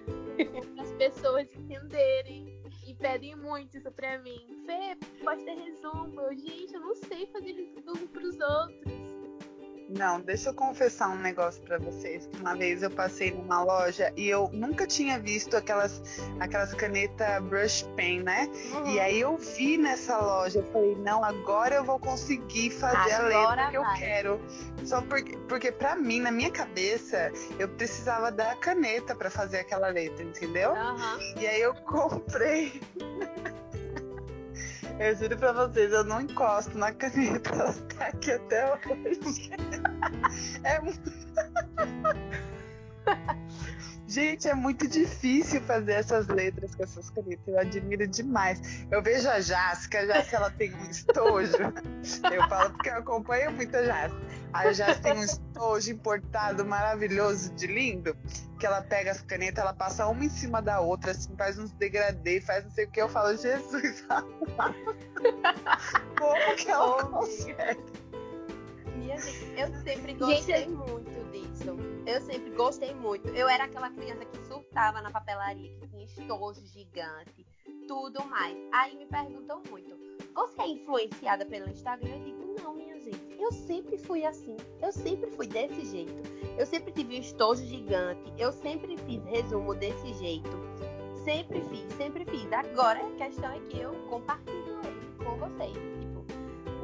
para 0.76 0.84
as 0.84 0.92
pessoas 0.94 1.48
entenderem 1.56 2.62
e 2.86 2.94
pedem 2.94 3.36
muito 3.36 3.76
isso 3.76 3.92
pra 3.92 4.20
mim. 4.20 4.40
Fê, 4.68 4.96
pode 5.24 5.44
ter 5.44 5.56
resumo. 5.56 6.22
Eu, 6.22 6.36
gente, 6.38 6.74
eu 6.76 6.82
não 6.82 6.94
sei 6.94 7.26
fazer 7.28 7.54
resumo 7.54 8.08
pros 8.10 8.40
outros. 8.40 9.07
Não, 9.90 10.20
deixa 10.20 10.50
eu 10.50 10.54
confessar 10.54 11.10
um 11.10 11.18
negócio 11.18 11.62
para 11.64 11.78
vocês. 11.78 12.30
Uma 12.40 12.56
vez 12.56 12.84
eu 12.84 12.92
passei 12.92 13.32
numa 13.32 13.64
loja 13.64 14.12
e 14.18 14.28
eu 14.28 14.50
nunca 14.52 14.86
tinha 14.86 15.18
visto 15.18 15.56
aquelas, 15.56 16.02
aquelas 16.40 16.74
canetas 16.74 17.42
brush 17.44 17.84
pen, 17.96 18.22
né? 18.22 18.50
Uhum. 18.74 18.88
E 18.88 19.00
aí 19.00 19.20
eu 19.20 19.38
vi 19.38 19.78
nessa 19.78 20.18
loja, 20.18 20.60
eu 20.60 20.72
falei, 20.72 20.96
não, 20.96 21.24
agora 21.24 21.76
eu 21.76 21.84
vou 21.84 22.00
conseguir 22.00 22.70
fazer 22.72 23.14
agora 23.14 23.36
a 23.36 23.50
letra 23.50 23.72
que 23.72 23.78
vai. 23.80 23.96
eu 23.96 24.00
quero. 24.00 24.42
Só 24.86 25.02
porque, 25.02 25.38
porque 25.48 25.72
para 25.72 25.96
mim, 25.96 26.20
na 26.20 26.32
minha 26.32 26.52
cabeça, 26.52 27.32
eu 27.58 27.70
precisava 27.70 28.32
da 28.32 28.56
caneta 28.56 29.16
para 29.16 29.30
fazer 29.30 29.60
aquela 29.60 29.88
letra, 29.88 30.24
entendeu? 30.24 30.72
Uhum. 30.72 31.40
E 31.40 31.48
aí 31.48 31.62
eu 31.62 31.74
comprei 31.86 32.82
Eu 35.00 35.16
juro 35.16 35.38
pra 35.38 35.52
vocês, 35.54 35.92
eu 35.92 36.04
não 36.04 36.22
encosto 36.22 36.78
na 36.78 36.92
caneta, 36.92 37.52
ela 37.52 37.74
tá 37.74 38.08
aqui 38.08 38.32
até 38.32 38.74
hoje. 38.74 39.52
É 40.64 40.80
muito. 40.82 41.12
Gente, 44.18 44.48
é 44.48 44.56
muito 44.56 44.88
difícil 44.88 45.62
fazer 45.62 45.92
essas 45.92 46.26
letras 46.26 46.74
com 46.74 46.82
essas 46.82 47.08
canetas. 47.12 47.48
Eu 47.48 47.60
admiro 47.60 48.08
demais. 48.08 48.60
Eu 48.90 49.00
vejo 49.00 49.30
a 49.30 49.40
Jasca, 49.40 50.00
a 50.00 50.08
Jasca 50.08 50.38
ela 50.38 50.50
tem 50.50 50.74
um 50.74 50.90
estojo. 50.90 51.54
Eu 52.34 52.50
falo 52.50 52.72
porque 52.72 52.90
eu 52.90 52.96
acompanho 52.96 53.52
muito 53.52 53.78
a 53.78 53.84
Jasca. 53.84 54.18
A 54.54 54.74
Jasca 54.74 55.04
tem 55.04 55.14
um 55.14 55.24
estojo 55.24 55.92
importado 55.92 56.66
maravilhoso 56.66 57.54
de 57.54 57.68
lindo. 57.68 58.18
Que 58.60 58.66
ela 58.66 58.82
pega 58.82 59.12
as 59.12 59.22
canetas, 59.22 59.64
ela 59.64 59.74
passa 59.74 60.08
uma 60.08 60.26
em 60.26 60.30
cima 60.30 60.64
da 60.64 60.80
outra, 60.80 61.12
assim, 61.12 61.36
faz 61.38 61.60
uns 61.60 61.72
degradê, 61.74 62.42
faz 62.42 62.64
não 62.64 62.72
sei 62.72 62.86
o 62.86 62.90
que. 62.90 63.00
Eu 63.00 63.10
falo, 63.10 63.38
Jesus, 63.38 64.04
como 66.18 66.56
que 66.56 66.72
ela 66.72 67.06
consegue? 67.06 67.80
eu 69.56 69.68
sempre 69.84 70.16
gostei 70.16 70.58
Gente, 70.58 70.72
muito 70.72 71.32
disso. 71.32 71.87
Eu 72.08 72.22
sempre 72.22 72.50
gostei 72.52 72.94
muito. 72.96 73.28
Eu 73.28 73.50
era 73.50 73.66
aquela 73.66 73.90
criança 73.90 74.24
que 74.24 74.38
surtava 74.46 75.02
na 75.02 75.12
papelaria, 75.12 75.74
que 75.74 75.88
tinha 75.90 76.06
estojo 76.06 76.66
gigante, 76.66 77.46
tudo 77.86 78.24
mais. 78.26 78.58
Aí 78.72 78.96
me 78.96 79.06
perguntam 79.06 79.62
muito: 79.70 79.94
você 80.34 80.62
é 80.62 80.70
influenciada 80.70 81.46
pelo 81.46 81.70
Instagram? 81.70 82.16
Eu 82.16 82.24
digo: 82.24 82.56
não, 82.64 82.76
minha 82.76 82.98
gente. 82.98 83.36
Eu 83.38 83.52
sempre 83.52 83.98
fui 83.98 84.24
assim. 84.26 84.56
Eu 84.82 84.94
sempre 84.94 85.30
fui 85.32 85.48
desse 85.48 85.86
jeito. 85.86 86.14
Eu 86.58 86.66
sempre 86.66 86.94
tive 86.94 87.18
um 87.18 87.20
estojo 87.20 87.66
gigante. 87.66 88.34
Eu 88.38 88.54
sempre 88.54 88.96
fiz 89.00 89.22
resumo 89.26 89.76
desse 89.76 90.14
jeito. 90.14 90.50
Sempre 91.26 91.62
fiz, 91.64 91.92
sempre 91.98 92.24
fiz. 92.24 92.50
Agora 92.54 93.06
a 93.06 93.12
questão 93.16 93.52
é 93.52 93.60
que 93.60 93.82
eu 93.82 93.92
compartilho 94.08 94.80
ele 94.86 95.26
com 95.26 95.36
vocês 95.36 95.98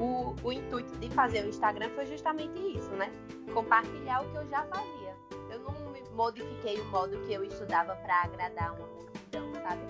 o, 0.03 0.35
o 0.43 0.51
intuito 0.51 0.97
de 0.97 1.09
fazer 1.09 1.45
o 1.45 1.49
Instagram 1.49 1.89
foi 1.91 2.05
justamente 2.05 2.59
isso, 2.59 2.89
né? 2.91 3.11
Compartilhar 3.53 4.21
o 4.21 4.31
que 4.31 4.37
eu 4.37 4.47
já 4.49 4.63
fazia. 4.63 5.02
Eu 6.13 6.17
modifiquei 6.17 6.79
o 6.79 6.85
modo 6.91 7.19
que 7.21 7.33
eu 7.33 7.43
estudava 7.43 7.95
para 7.95 8.25
agradar 8.25 8.75
uma 8.75 8.85
multidão, 8.85 9.51
sabe? 9.55 9.81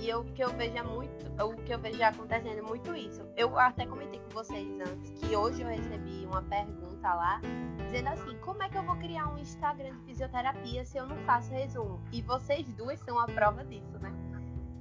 E 0.00 0.12
o 0.14 0.24
que 0.24 0.42
eu 0.42 0.48
vejo 0.48 0.78
é 0.78 0.82
muito, 0.82 1.44
o 1.44 1.54
que 1.64 1.74
eu 1.74 1.78
vejo 1.78 2.02
acontecendo 2.02 2.58
é 2.58 2.62
muito 2.62 2.96
isso. 2.96 3.22
Eu 3.36 3.58
até 3.58 3.86
comentei 3.86 4.20
com 4.20 4.30
vocês 4.30 4.66
antes 4.80 5.10
que 5.20 5.36
hoje 5.36 5.60
eu 5.60 5.68
recebi 5.68 6.24
uma 6.24 6.42
pergunta 6.42 7.14
lá 7.14 7.42
dizendo 7.76 8.08
assim: 8.08 8.38
como 8.38 8.62
é 8.62 8.70
que 8.70 8.78
eu 8.78 8.82
vou 8.84 8.96
criar 8.96 9.28
um 9.28 9.38
Instagram 9.38 9.94
de 9.98 10.04
fisioterapia 10.06 10.82
se 10.82 10.96
eu 10.96 11.06
não 11.06 11.16
faço 11.26 11.52
resumo? 11.52 12.02
E 12.10 12.22
vocês 12.22 12.66
duas 12.72 12.98
são 13.00 13.18
a 13.18 13.26
prova 13.26 13.62
disso, 13.66 13.98
né? 13.98 14.10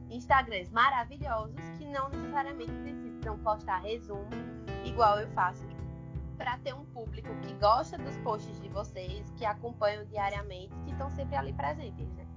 Instagrams 0.09 0.71
maravilhosos 0.71 1.59
que 1.77 1.85
não 1.85 2.07
necessariamente 2.07 2.71
precisam 2.71 3.37
postar 3.39 3.79
resumo 3.79 4.29
igual 4.85 5.19
eu 5.19 5.27
faço 5.31 5.72
para 6.37 6.57
ter 6.59 6.73
um 6.73 6.85
público 6.85 7.29
que 7.41 7.53
gosta 7.55 7.97
dos 7.97 8.17
posts 8.17 8.59
de 8.61 8.69
vocês, 8.69 9.29
que 9.37 9.45
acompanham 9.45 10.05
diariamente, 10.05 10.73
que 10.85 10.91
estão 10.91 11.09
sempre 11.11 11.35
ali 11.35 11.53
presentes, 11.53 12.07
né? 12.13 12.27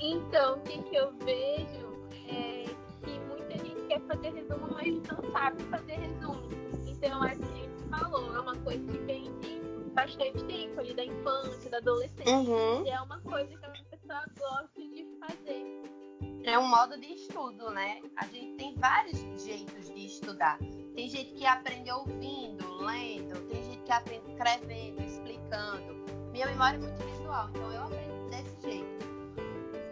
Então, 0.00 0.58
o 0.58 0.60
que, 0.62 0.82
que 0.82 0.96
eu 0.96 1.12
vejo 1.18 2.08
é 2.28 2.64
que 3.04 3.20
muita 3.28 3.58
gente 3.58 3.86
quer 3.86 4.00
fazer 4.00 4.32
resumo, 4.32 4.68
mas 4.72 5.02
não 5.08 5.32
sabe 5.32 5.62
fazer 5.64 5.96
resumo. 5.96 6.48
Então, 6.86 7.22
a 7.22 7.34
gente 7.34 7.88
falou, 7.90 8.34
é 8.34 8.40
uma 8.40 8.56
coisa 8.56 8.86
que 8.86 8.98
vem 8.98 9.24
de 9.40 9.60
bastante 9.92 10.42
tempo 10.44 10.80
ali 10.80 10.94
da 10.94 11.04
infância, 11.04 11.70
da 11.70 11.78
adolescência. 11.78 12.34
Uhum. 12.34 12.86
E 12.86 12.90
é 12.90 13.00
uma 13.00 13.20
coisa 13.20 13.54
que 13.54 13.66
a 13.66 13.70
pessoa 13.70 14.24
gosta 14.38 14.80
de 14.80 15.06
fazer 15.20 15.99
é 16.44 16.58
um 16.58 16.66
modo 16.66 16.98
de 16.98 17.06
estudo, 17.12 17.70
né? 17.70 18.00
A 18.16 18.24
gente 18.26 18.56
tem 18.56 18.74
vários 18.76 19.20
jeitos 19.42 19.90
de 19.92 20.06
estudar. 20.06 20.58
Tem 20.94 21.08
gente 21.08 21.32
que 21.34 21.46
aprende 21.46 21.90
ouvindo, 21.92 22.82
lendo, 22.82 23.40
tem 23.48 23.62
gente 23.62 23.82
que 23.82 23.92
aprende 23.92 24.30
escrevendo, 24.30 25.02
explicando. 25.02 25.94
Minha 26.32 26.46
memória 26.46 26.76
é 26.76 26.80
muito 26.80 27.02
visual, 27.04 27.50
então 27.50 27.72
eu 27.72 27.82
aprendo 27.82 28.30
desse 28.30 28.60
jeito. 28.62 29.06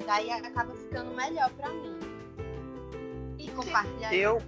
Daí 0.06 0.30
acaba 0.30 0.74
ficando 0.74 1.14
melhor 1.14 1.50
para 1.50 1.68
mim. 1.70 1.98
E 3.38 3.48
compartilhar. 3.50 4.14
Eu 4.14 4.40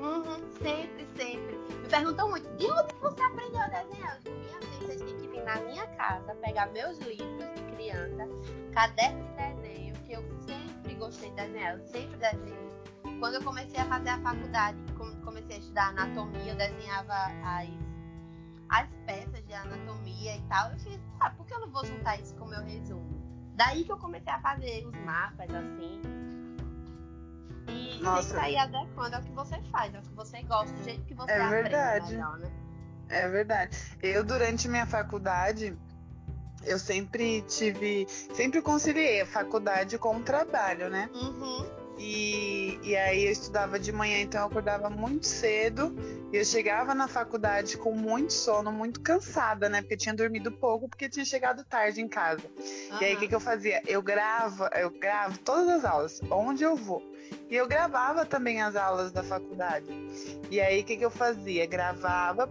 Uhum, 0.00 0.50
sempre, 0.60 1.06
sempre. 1.16 1.56
Me 1.80 1.88
perguntam 1.88 2.28
muito, 2.28 2.48
de 2.56 2.66
onde 2.66 2.94
você 2.96 3.22
aprendeu 3.22 3.60
a 3.60 3.68
desenhar? 3.68 4.18
Minha 4.24 4.60
filha, 4.60 4.80
vocês 4.80 5.02
têm 5.02 5.16
que 5.16 5.28
vir 5.28 5.44
na 5.44 5.56
minha 5.60 5.86
casa, 5.88 6.34
pegar 6.36 6.66
meus 6.72 6.98
livros 6.98 7.54
de 7.54 7.76
criança, 7.76 8.28
caderno 8.74 9.22
de 9.22 9.36
desenho 9.36 9.91
eu 10.14 10.22
sempre 10.46 10.94
gostei 10.94 11.30
de 11.30 11.36
desenhar, 11.36 11.78
eu 11.78 11.86
sempre 11.86 12.16
desenhei. 12.16 12.72
Quando 13.18 13.34
eu 13.34 13.42
comecei 13.42 13.78
a 13.80 13.84
fazer 13.86 14.10
a 14.10 14.18
faculdade, 14.20 14.78
comecei 15.24 15.56
a 15.56 15.58
estudar 15.58 15.88
anatomia, 15.88 16.52
eu 16.52 16.56
desenhava 16.56 17.14
as, 17.14 17.68
as 18.68 18.88
peças 19.06 19.44
de 19.46 19.54
anatomia 19.54 20.36
e 20.36 20.42
tal. 20.48 20.70
Eu 20.72 20.78
fiz, 20.78 21.00
ah, 21.20 21.30
por 21.30 21.46
que 21.46 21.54
eu 21.54 21.60
não 21.60 21.70
vou 21.70 21.84
juntar 21.84 22.20
isso 22.20 22.34
com 22.36 22.44
o 22.44 22.48
meu 22.48 22.62
resumo? 22.62 23.22
Daí 23.54 23.84
que 23.84 23.92
eu 23.92 23.98
comecei 23.98 24.32
a 24.32 24.40
fazer 24.40 24.86
os 24.86 24.96
mapas 25.04 25.48
assim. 25.50 26.00
E 27.68 28.02
Nossa. 28.02 28.40
tem 28.40 28.52
que 28.52 28.58
adequando 28.58 29.16
ao 29.16 29.22
que 29.22 29.32
você 29.32 29.60
faz, 29.70 29.94
ao 29.94 30.02
que 30.02 30.14
você 30.14 30.42
gosta, 30.42 30.76
do 30.76 30.82
jeito 30.82 31.04
que 31.04 31.14
você 31.14 31.32
é 31.32 31.40
aprende 31.40 31.62
verdade. 31.62 32.12
melhor, 32.12 32.38
né? 32.38 32.50
É 33.08 33.28
verdade. 33.28 33.78
Eu, 34.02 34.24
durante 34.24 34.68
minha 34.68 34.86
faculdade, 34.86 35.76
eu 36.64 36.78
sempre 36.78 37.42
tive, 37.42 38.06
sempre 38.34 38.62
conciliei 38.62 39.20
a 39.20 39.26
faculdade 39.26 39.98
com 39.98 40.16
o 40.16 40.22
trabalho, 40.22 40.88
né? 40.88 41.08
Uhum. 41.14 41.81
E, 42.04 42.80
e 42.82 42.96
aí 42.96 43.26
eu 43.26 43.30
estudava 43.30 43.78
de 43.78 43.92
manhã, 43.92 44.18
então 44.18 44.40
eu 44.40 44.48
acordava 44.48 44.90
muito 44.90 45.24
cedo 45.24 45.94
e 46.32 46.36
eu 46.36 46.44
chegava 46.44 46.96
na 46.96 47.06
faculdade 47.06 47.78
com 47.78 47.92
muito 47.94 48.32
sono, 48.32 48.72
muito 48.72 49.00
cansada, 49.00 49.68
né? 49.68 49.82
Porque 49.82 49.96
tinha 49.96 50.12
dormido 50.12 50.50
pouco, 50.50 50.88
porque 50.88 51.08
tinha 51.08 51.24
chegado 51.24 51.64
tarde 51.64 52.00
em 52.00 52.08
casa. 52.08 52.42
Uhum. 52.58 52.98
E 53.00 53.04
aí 53.04 53.14
o 53.14 53.18
que, 53.20 53.28
que 53.28 53.34
eu 53.34 53.40
fazia? 53.40 53.80
Eu 53.86 54.02
gravo, 54.02 54.64
eu 54.74 54.90
gravo 54.90 55.38
todas 55.38 55.68
as 55.68 55.84
aulas, 55.84 56.20
onde 56.28 56.64
eu 56.64 56.74
vou. 56.74 57.08
E 57.48 57.54
eu 57.54 57.68
gravava 57.68 58.26
também 58.26 58.60
as 58.60 58.74
aulas 58.74 59.12
da 59.12 59.22
faculdade. 59.22 59.86
E 60.50 60.60
aí 60.60 60.80
o 60.80 60.84
que, 60.84 60.96
que 60.96 61.04
eu 61.04 61.10
fazia? 61.10 61.66
Gravava 61.66 62.50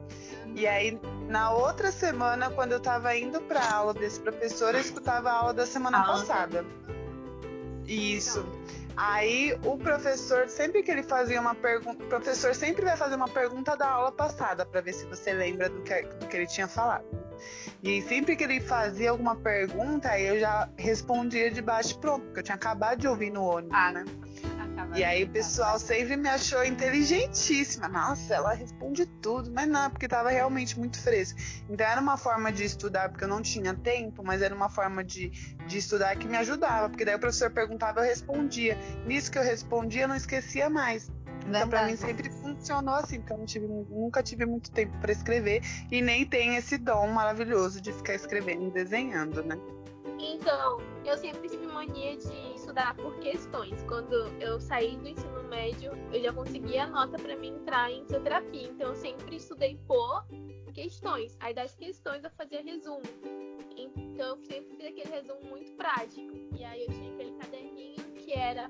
e 0.55 0.67
aí, 0.67 0.99
na 1.27 1.51
outra 1.51 1.91
semana, 1.91 2.49
quando 2.49 2.73
eu 2.73 2.79
tava 2.79 3.15
indo 3.15 3.39
pra 3.41 3.73
aula 3.73 3.93
desse 3.93 4.19
professor, 4.19 4.75
eu 4.75 4.81
escutava 4.81 5.29
a 5.29 5.33
aula 5.33 5.53
da 5.53 5.65
semana 5.65 6.03
passada. 6.03 6.65
Isso. 7.87 8.45
Aí 8.95 9.57
o 9.63 9.77
professor, 9.77 10.47
sempre 10.49 10.83
que 10.83 10.91
ele 10.91 11.03
fazia 11.03 11.39
uma 11.39 11.55
pergunta, 11.55 12.03
o 12.03 12.07
professor 12.07 12.53
sempre 12.53 12.83
vai 12.83 12.97
fazer 12.97 13.15
uma 13.15 13.27
pergunta 13.27 13.75
da 13.75 13.87
aula 13.87 14.11
passada 14.11 14.65
para 14.65 14.81
ver 14.81 14.93
se 14.93 15.05
você 15.05 15.33
lembra 15.33 15.69
do 15.69 15.81
que, 15.81 16.01
do 16.01 16.27
que 16.27 16.37
ele 16.37 16.47
tinha 16.47 16.67
falado. 16.67 17.05
E 17.81 18.01
sempre 18.03 18.35
que 18.35 18.43
ele 18.43 18.59
fazia 18.59 19.09
alguma 19.09 19.35
pergunta, 19.35 20.09
aí 20.09 20.27
eu 20.27 20.39
já 20.39 20.69
respondia 20.77 21.49
de 21.49 21.61
baixo 21.61 21.97
pronto, 21.97 22.25
porque 22.25 22.39
eu 22.39 22.43
tinha 22.43 22.55
acabado 22.55 22.99
de 22.99 23.07
ouvir 23.07 23.31
no 23.31 23.43
ônibus, 23.43 23.75
ah, 23.75 23.91
né? 23.91 24.05
E 24.95 25.03
aí 25.03 25.23
o 25.23 25.29
pessoal 25.29 25.79
sempre 25.79 26.17
me 26.17 26.29
achou 26.29 26.63
inteligentíssima. 26.63 27.87
Nossa, 27.87 28.33
ela 28.33 28.53
responde 28.53 29.05
tudo. 29.05 29.51
Mas 29.51 29.67
não, 29.67 29.89
porque 29.89 30.05
estava 30.05 30.29
realmente 30.29 30.77
muito 30.77 30.99
fresco. 30.99 31.39
Então 31.69 31.85
era 31.85 31.99
uma 32.01 32.17
forma 32.17 32.51
de 32.51 32.63
estudar, 32.63 33.09
porque 33.09 33.23
eu 33.23 33.29
não 33.29 33.41
tinha 33.41 33.73
tempo, 33.73 34.23
mas 34.23 34.41
era 34.41 34.53
uma 34.53 34.69
forma 34.69 35.03
de, 35.03 35.29
de 35.67 35.77
estudar 35.77 36.15
que 36.17 36.27
me 36.27 36.37
ajudava. 36.37 36.89
Porque 36.89 37.05
daí 37.05 37.15
o 37.15 37.19
professor 37.19 37.51
perguntava, 37.51 38.01
eu 38.01 38.05
respondia. 38.05 38.77
Nisso 39.05 39.31
que 39.31 39.37
eu 39.37 39.43
respondia, 39.43 40.03
eu 40.03 40.07
não 40.07 40.15
esquecia 40.15 40.69
mais. 40.69 41.09
Então, 41.47 41.67
para 41.67 41.87
mim 41.87 41.95
sempre 41.95 42.29
funcionou 42.29 42.93
assim, 42.95 43.19
porque 43.19 43.33
eu 43.33 43.45
tive, 43.45 43.67
nunca 43.67 44.21
tive 44.21 44.45
muito 44.45 44.71
tempo 44.71 44.97
para 44.99 45.11
escrever 45.11 45.61
e 45.91 46.01
nem 46.01 46.25
tenho 46.25 46.53
esse 46.53 46.77
dom 46.77 47.07
maravilhoso 47.07 47.81
de 47.81 47.91
ficar 47.91 48.13
escrevendo 48.13 48.67
e 48.67 48.71
desenhando, 48.71 49.43
né? 49.43 49.57
Então, 50.23 50.77
eu 51.03 51.17
sempre 51.17 51.49
tive 51.49 51.65
mania 51.65 52.15
de 52.15 52.55
estudar 52.55 52.95
por 52.95 53.17
questões. 53.19 53.81
Quando 53.83 54.13
eu 54.39 54.59
saí 54.59 54.95
do 54.97 55.07
ensino 55.07 55.43
médio, 55.45 55.93
eu 56.13 56.21
já 56.21 56.31
conseguia 56.31 56.83
a 56.83 56.87
nota 56.87 57.17
para 57.17 57.35
mim 57.35 57.55
entrar 57.55 57.91
em 57.91 58.03
fisioterapia. 58.03 58.69
Então, 58.69 58.89
eu 58.89 58.95
sempre 58.95 59.35
estudei 59.35 59.79
por 59.87 60.23
questões. 60.73 61.35
Aí, 61.39 61.55
das 61.55 61.73
questões, 61.73 62.23
eu 62.23 62.29
fazia 62.31 62.61
resumo. 62.61 63.01
Então, 63.75 64.35
eu 64.35 64.37
sempre 64.43 64.75
fiz 64.75 64.87
aquele 64.87 65.09
resumo 65.09 65.41
muito 65.49 65.71
prático. 65.73 66.31
E 66.55 66.63
aí, 66.63 66.83
eu 66.83 66.89
tinha 66.89 67.13
aquele 67.13 67.31
caderninho 67.31 68.03
que 68.13 68.33
era 68.33 68.69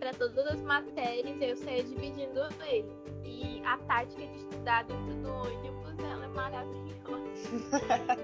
para 0.00 0.12
todas 0.14 0.44
as 0.46 0.60
matérias, 0.62 1.40
eu 1.40 1.56
saía 1.56 1.84
dividindo 1.84 2.40
ele. 2.66 2.90
E 3.24 3.62
a 3.64 3.78
tática 3.78 4.26
de 4.26 4.38
estudar 4.38 4.84
dentro 4.84 5.14
do 5.14 5.28
ônibus, 5.28 5.98
ela 5.98 6.24
é 6.24 6.28
maravilhosa. 6.28 6.90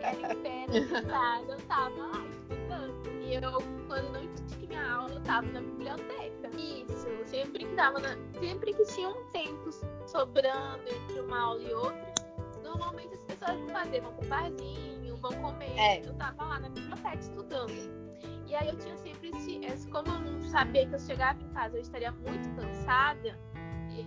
Era 0.03 0.33
em 0.33 0.43
pé, 0.43 0.67
eu 1.53 1.61
tava 1.69 1.97
lá 1.97 2.36
estudando. 2.77 3.23
E 3.23 3.35
eu, 3.35 3.53
quando 3.87 4.13
não 4.13 4.35
tinha 4.47 4.93
aula, 4.93 5.15
eu 5.15 5.21
tava 5.23 5.47
na 5.49 5.61
biblioteca. 5.61 6.49
Isso, 6.57 7.07
sempre 7.25 7.65
que 7.65 7.75
dava, 7.75 7.99
na... 7.99 8.17
sempre 8.39 8.73
que 8.73 8.85
tinha 8.95 9.09
um 9.09 9.25
tempo 9.31 9.71
sobrando 10.07 10.83
entre 10.89 11.21
uma 11.21 11.39
aula 11.39 11.63
e 11.63 11.73
outra, 11.73 12.15
normalmente 12.63 13.15
as 13.15 13.21
pessoas 13.23 13.59
vão 13.59 13.69
fazer, 13.69 14.01
vão 14.01 14.15
pro 14.15 14.29
barzinho, 14.29 15.17
vão 15.17 15.33
comer. 15.43 15.79
É. 15.79 16.07
Eu 16.07 16.15
tava 16.15 16.45
lá 16.45 16.61
na 16.61 16.69
biblioteca 16.69 17.19
estudando. 17.19 18.07
E 18.47 18.55
aí 18.55 18.69
eu 18.69 18.79
tinha 18.79 18.97
sempre 18.99 19.31
esse. 19.65 19.89
Como 19.89 20.09
eu 20.09 20.21
não 20.21 20.43
sabia 20.43 20.87
que 20.87 20.95
eu 20.95 21.01
chegava 21.01 21.43
em 21.43 21.49
casa 21.49 21.77
eu 21.77 21.83
estaria 21.83 22.13
muito 22.13 22.49
cansada, 22.55 23.39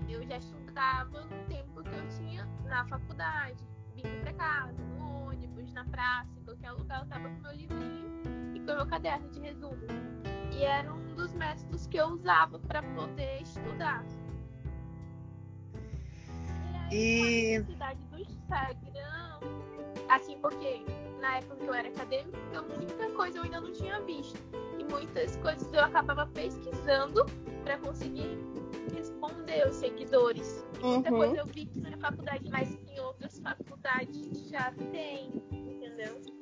eu 0.07 0.23
já 0.27 0.37
estudava 0.37 1.21
no 1.21 1.45
tempo 1.45 1.83
que 1.83 1.89
eu 1.89 2.07
tinha 2.09 2.45
na 2.65 2.85
faculdade, 2.85 3.57
vindo 3.95 4.21
pra 4.21 4.33
casa, 4.33 4.81
no 4.83 5.27
ônibus, 5.27 5.71
na 5.73 5.83
praça, 5.85 6.29
em 6.39 6.43
qualquer 6.43 6.71
lugar, 6.71 7.01
eu 7.01 7.07
tava 7.07 7.29
com 7.29 7.41
meu 7.41 7.51
livrinho 7.51 8.28
e 8.69 8.71
com 8.71 8.75
meu 8.75 8.85
caderno 8.85 9.29
de 9.29 9.39
resumo. 9.39 9.77
E 10.51 10.63
era 10.63 10.93
um 10.93 11.15
dos 11.15 11.33
métodos 11.33 11.87
que 11.87 11.97
eu 11.97 12.07
usava 12.07 12.59
para 12.59 12.83
poder 12.83 13.41
estudar. 13.41 14.05
E, 16.91 17.55
a 17.55 17.59
necessidade 17.59 18.03
do 18.05 18.19
Instagram, 18.19 19.39
assim, 20.09 20.37
porque 20.39 20.83
na 21.19 21.37
época 21.37 21.55
que 21.57 21.65
eu 21.65 21.73
era 21.73 21.87
acadêmica, 21.87 22.61
muita 22.61 23.09
coisa 23.11 23.37
eu 23.37 23.43
ainda 23.43 23.61
não 23.61 23.71
tinha 23.71 24.01
visto. 24.01 24.39
E 24.79 24.83
muitas 24.83 25.35
coisas 25.37 25.71
eu 25.71 25.81
acabava 25.81 26.25
pesquisando 26.27 27.25
para 27.63 27.77
conseguir 27.77 28.39
responder 28.95 29.67
os 29.67 29.75
seguidores. 29.75 30.65
Uhum. 30.81 30.93
Muita 30.93 31.09
coisa 31.11 31.37
eu 31.37 31.45
vi 31.45 31.69
na 31.75 31.97
faculdade, 31.97 32.49
mas 32.49 32.75
em 32.87 32.99
outras 32.99 33.39
faculdades 33.39 34.49
já 34.49 34.71
tem, 34.91 35.29
entendeu? 35.51 36.38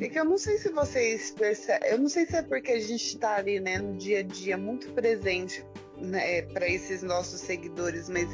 É 0.00 0.08
que 0.08 0.18
eu 0.18 0.24
não 0.24 0.38
sei 0.38 0.58
se 0.58 0.70
vocês 0.70 1.30
percebem, 1.30 1.90
eu 1.90 1.98
não 1.98 2.08
sei 2.08 2.26
se 2.26 2.36
é 2.36 2.42
porque 2.42 2.72
a 2.72 2.80
gente 2.80 3.06
está 3.06 3.36
ali, 3.36 3.58
né, 3.58 3.78
no 3.78 3.96
dia 3.96 4.20
a 4.20 4.22
dia 4.22 4.56
muito 4.56 4.92
presente 4.92 5.64
né, 5.96 6.42
para 6.42 6.68
esses 6.68 7.02
nossos 7.02 7.40
seguidores, 7.40 8.08
mas 8.08 8.28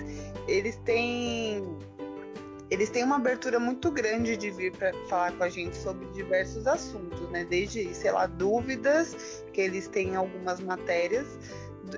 eles 0.48 0.76
têm 0.84 1.62
eles 2.70 2.90
têm 2.90 3.04
uma 3.04 3.16
abertura 3.16 3.60
muito 3.60 3.90
grande 3.90 4.36
de 4.36 4.50
vir 4.50 4.72
para 4.72 4.92
falar 5.08 5.32
com 5.32 5.44
a 5.44 5.48
gente 5.48 5.76
sobre 5.76 6.06
diversos 6.08 6.66
assuntos, 6.66 7.30
né? 7.30 7.44
Desde, 7.44 7.94
sei 7.94 8.10
lá, 8.10 8.26
dúvidas, 8.26 9.44
que 9.52 9.60
eles 9.60 9.86
têm 9.86 10.16
algumas 10.16 10.60
matérias, 10.60 11.26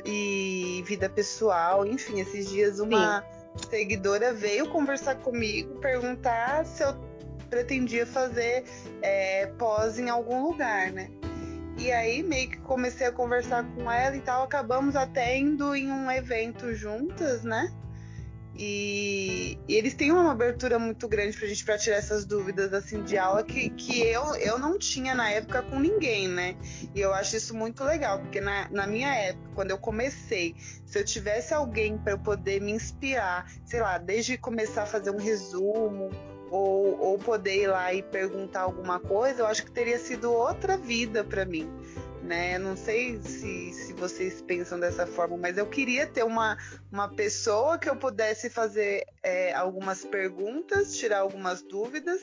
e 0.04 0.82
vida 0.84 1.08
pessoal, 1.08 1.86
enfim, 1.86 2.20
esses 2.20 2.50
dias 2.50 2.80
uma 2.80 3.24
Sim. 3.56 3.70
seguidora 3.70 4.32
veio 4.32 4.68
conversar 4.68 5.16
comigo, 5.16 5.78
perguntar 5.78 6.66
se 6.66 6.82
eu 6.82 6.94
pretendia 7.46 8.06
fazer 8.06 8.64
é, 9.02 9.46
pós 9.58 9.98
em 9.98 10.08
algum 10.08 10.42
lugar, 10.42 10.92
né? 10.92 11.10
E 11.78 11.92
aí 11.92 12.22
meio 12.22 12.50
que 12.50 12.58
comecei 12.58 13.06
a 13.06 13.12
conversar 13.12 13.64
com 13.74 13.90
ela 13.90 14.16
e 14.16 14.20
tal, 14.20 14.42
acabamos 14.42 14.96
até 14.96 15.36
indo 15.36 15.74
em 15.74 15.90
um 15.90 16.10
evento 16.10 16.74
juntas, 16.74 17.42
né? 17.44 17.70
E, 18.58 19.58
e, 19.68 19.74
eles 19.74 19.92
têm 19.92 20.10
uma 20.10 20.32
abertura 20.32 20.78
muito 20.78 21.06
grande 21.06 21.36
pra 21.36 21.46
gente 21.46 21.62
pra 21.62 21.76
tirar 21.76 21.96
essas 21.96 22.24
dúvidas 22.24 22.72
assim 22.72 23.02
de 23.02 23.18
aula 23.18 23.44
que, 23.44 23.68
que 23.68 24.00
eu, 24.00 24.34
eu 24.36 24.58
não 24.58 24.78
tinha 24.78 25.14
na 25.14 25.30
época 25.30 25.62
com 25.62 25.78
ninguém, 25.78 26.26
né? 26.26 26.56
E 26.94 27.00
eu 27.00 27.12
acho 27.12 27.36
isso 27.36 27.54
muito 27.54 27.84
legal, 27.84 28.18
porque 28.20 28.40
na, 28.40 28.66
na 28.70 28.86
minha 28.86 29.14
época, 29.14 29.50
quando 29.54 29.70
eu 29.72 29.78
comecei, 29.78 30.56
se 30.86 30.98
eu 30.98 31.04
tivesse 31.04 31.52
alguém 31.52 31.98
para 31.98 32.12
eu 32.12 32.18
poder 32.18 32.62
me 32.62 32.72
inspirar, 32.72 33.46
sei 33.66 33.80
lá, 33.80 33.98
desde 33.98 34.38
começar 34.38 34.84
a 34.84 34.86
fazer 34.86 35.10
um 35.10 35.18
resumo 35.18 36.10
ou, 36.50 36.98
ou 37.00 37.18
poder 37.18 37.62
ir 37.62 37.66
lá 37.68 37.92
e 37.92 38.02
perguntar 38.02 38.62
alguma 38.62 38.98
coisa, 39.00 39.42
eu 39.42 39.46
acho 39.46 39.64
que 39.64 39.70
teria 39.70 39.98
sido 39.98 40.32
outra 40.32 40.76
vida 40.76 41.24
para 41.24 41.44
mim 41.44 41.70
né? 42.26 42.58
Não 42.58 42.76
sei 42.76 43.18
se, 43.22 43.72
se 43.72 43.92
vocês 43.94 44.42
pensam 44.42 44.78
dessa 44.78 45.06
forma, 45.06 45.36
mas 45.36 45.56
eu 45.56 45.66
queria 45.66 46.06
ter 46.06 46.24
uma, 46.24 46.58
uma 46.92 47.08
pessoa 47.08 47.78
que 47.78 47.88
eu 47.88 47.96
pudesse 47.96 48.50
fazer 48.50 49.06
é, 49.22 49.54
algumas 49.54 50.04
perguntas, 50.04 50.96
tirar 50.96 51.20
algumas 51.20 51.62
dúvidas, 51.62 52.20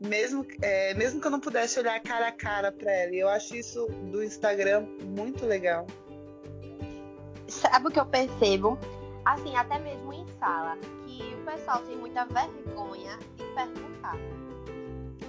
mesmo, 0.00 0.44
é, 0.60 0.92
mesmo 0.94 1.20
que 1.20 1.26
eu 1.26 1.30
não 1.30 1.40
pudesse 1.40 1.78
olhar 1.78 1.98
cara 2.00 2.28
a 2.28 2.32
cara 2.32 2.72
para 2.72 2.92
ela. 2.92 3.14
E 3.14 3.20
eu 3.20 3.28
acho 3.28 3.56
isso 3.56 3.86
do 4.10 4.22
Instagram 4.22 4.86
muito 5.02 5.46
legal. 5.46 5.86
Sabe 7.48 7.88
o 7.88 7.90
que 7.90 8.00
eu 8.00 8.06
percebo? 8.06 8.78
Assim, 9.24 9.56
até 9.56 9.78
mesmo 9.78 10.12
em 10.12 10.26
sala, 10.38 10.76
que 11.16 11.34
o 11.34 11.44
pessoal 11.44 11.80
tem 11.82 11.96
muita 11.96 12.24
vergonha 12.24 13.18
de 13.36 13.44
perguntar. 13.54 14.16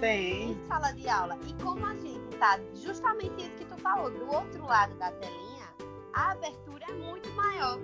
Tem. 0.00 0.52
Em 0.52 0.66
sala 0.66 0.92
de 0.92 1.08
aula. 1.08 1.38
E 1.46 1.62
como 1.62 1.84
a 1.86 1.94
gente 1.94 2.36
tá 2.38 2.58
justamente 2.74 3.40
isso 3.40 3.56
que 3.56 3.64
tu 3.64 3.76
falou, 3.78 4.10
do 4.10 4.28
outro 4.28 4.64
lado 4.66 4.94
da 4.96 5.10
telinha, 5.12 5.68
a 6.12 6.32
abertura 6.32 6.84
é 6.88 6.92
muito 6.92 7.30
maior. 7.32 7.78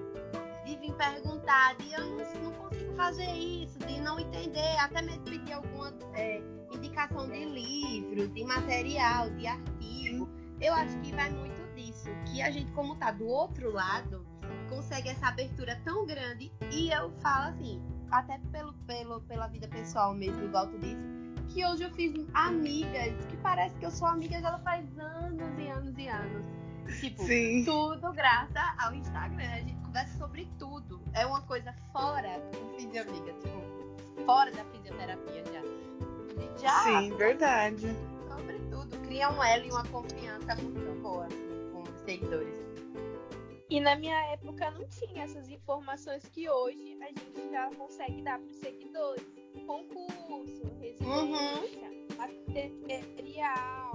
De 0.65 0.77
vir 0.77 0.93
perguntar, 0.95 1.75
de 1.77 1.93
eu 1.93 2.07
não, 2.07 2.17
não 2.17 2.53
consigo 2.53 2.95
fazer 2.95 3.31
isso, 3.33 3.79
de 3.81 4.01
não 4.01 4.19
entender, 4.19 4.77
até 4.79 5.03
mesmo 5.03 5.23
pedir 5.25 5.53
alguma 5.53 5.93
é, 6.15 6.41
indicação 6.73 7.29
de 7.29 7.45
livro, 7.45 8.29
de 8.29 8.45
material, 8.45 9.31
de 9.31 9.47
artigo. 9.47 10.29
Eu 10.61 10.73
acho 10.75 10.97
que 11.01 11.13
vai 11.13 11.31
muito 11.31 11.61
disso, 11.75 12.09
que 12.27 12.41
a 12.41 12.51
gente, 12.51 12.71
como 12.73 12.95
tá 12.97 13.11
do 13.11 13.27
outro 13.27 13.73
lado, 13.73 14.25
consegue 14.69 15.09
essa 15.09 15.27
abertura 15.29 15.81
tão 15.85 16.07
grande. 16.07 16.53
E 16.71 16.91
eu 16.91 17.11
falo 17.21 17.51
assim, 17.51 17.83
até 18.13 18.39
pelo, 18.53 18.73
pelo, 18.87 19.21
pela 19.23 19.49
vida 19.49 19.67
pessoal 19.67 20.15
mesmo, 20.15 20.45
igual 20.45 20.69
tu 20.69 20.79
disse, 20.79 21.03
que 21.49 21.65
hoje 21.65 21.83
eu 21.83 21.91
fiz 21.93 22.15
amigas, 22.35 23.13
que 23.27 23.37
parece 23.39 23.75
que 23.77 23.87
eu 23.87 23.91
sou 23.91 24.07
amiga 24.07 24.41
dela 24.41 24.59
faz 24.59 24.87
anos 24.99 25.59
e 25.59 25.69
anos 25.69 25.99
e 25.99 26.09
anos. 26.09 26.45
Tipo, 27.01 27.23
Sim. 27.25 27.65
tudo 27.65 28.13
graças 28.13 28.57
ao 28.79 28.95
Instagram. 28.95 29.45
A 29.45 29.61
gente 29.61 29.81
conversa 29.83 30.19
sobre 30.19 30.49
tudo. 30.59 31.01
É 31.15 31.25
uma 31.25 31.41
coisa 31.43 31.75
fora 31.93 32.41
do 32.51 32.77
fisioamiga, 32.77 33.33
tipo, 33.35 34.25
fora 34.27 34.51
da 34.51 34.65
fisioterapia 34.65 35.45
já. 35.47 36.61
já 36.61 36.83
Sim, 36.83 37.17
verdade. 37.17 37.97
Sobre 38.29 38.59
tudo. 38.71 38.99
Cria 39.07 39.31
um 39.31 39.43
elo 39.43 39.67
e 39.67 39.71
uma 39.71 39.85
confiança 39.85 40.55
muito 40.57 41.03
boa 41.03 41.29
com 41.73 41.83
os 41.83 42.01
seguidores. 42.05 42.62
E 43.73 43.81
na 43.81 43.97
minha 43.97 44.21
época 44.27 44.71
não 44.73 44.87
tinha 44.87 45.25
essas 45.25 45.49
informações 45.49 46.29
que 46.29 46.47
hoje 46.47 46.95
a 47.01 47.07
gente 47.07 47.51
já 47.51 47.71
consegue 47.75 48.21
dar 48.21 48.39
para 48.39 48.47
os 48.47 48.57
seguidores. 48.57 49.25
Concurso, 49.67 50.71
residência, 50.79 51.07
uhum. 51.07 51.63
material, 52.87 53.95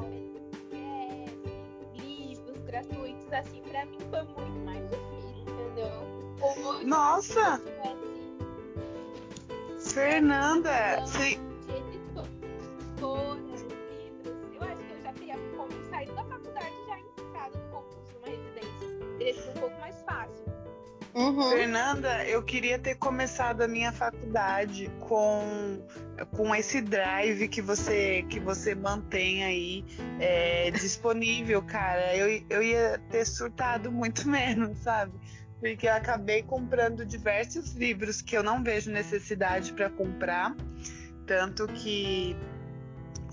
livros 1.93 2.57
gratuitos, 2.63 3.31
assim, 3.31 3.61
para 3.69 3.85
mim 3.85 3.99
foi 4.09 4.23
muito 4.23 4.59
mais 4.65 4.83
difícil, 4.89 5.41
entendeu? 5.41 5.91
Hoje, 6.41 6.85
Nossa! 6.85 7.61
Fernanda, 9.77 11.05
sim. 19.33 19.49
um 19.49 19.53
pouco 19.53 19.79
mais 19.79 19.95
fácil. 20.03 20.45
Uhum. 21.17 21.49
Fernanda, 21.49 22.25
eu 22.27 22.43
queria 22.43 22.77
ter 22.77 22.93
começado 22.93 23.61
a 23.61 23.67
minha 23.67 23.91
faculdade 23.91 24.87
com, 24.99 25.81
com 26.31 26.53
esse 26.53 26.79
drive 26.79 27.47
que 27.47 27.59
você 27.59 28.23
que 28.29 28.39
você 28.39 28.75
mantém 28.75 29.43
aí 29.43 29.85
é, 30.19 30.69
disponível, 30.69 31.63
cara. 31.63 32.15
Eu, 32.15 32.43
eu 32.47 32.61
ia 32.61 33.01
ter 33.09 33.25
surtado 33.25 33.91
muito 33.91 34.27
menos, 34.29 34.77
sabe? 34.77 35.13
Porque 35.59 35.87
eu 35.87 35.93
acabei 35.93 36.43
comprando 36.43 37.03
diversos 37.03 37.73
livros 37.73 38.21
que 38.21 38.37
eu 38.37 38.43
não 38.43 38.63
vejo 38.63 38.91
necessidade 38.91 39.73
para 39.73 39.89
comprar, 39.89 40.55
tanto 41.25 41.67
que 41.69 42.35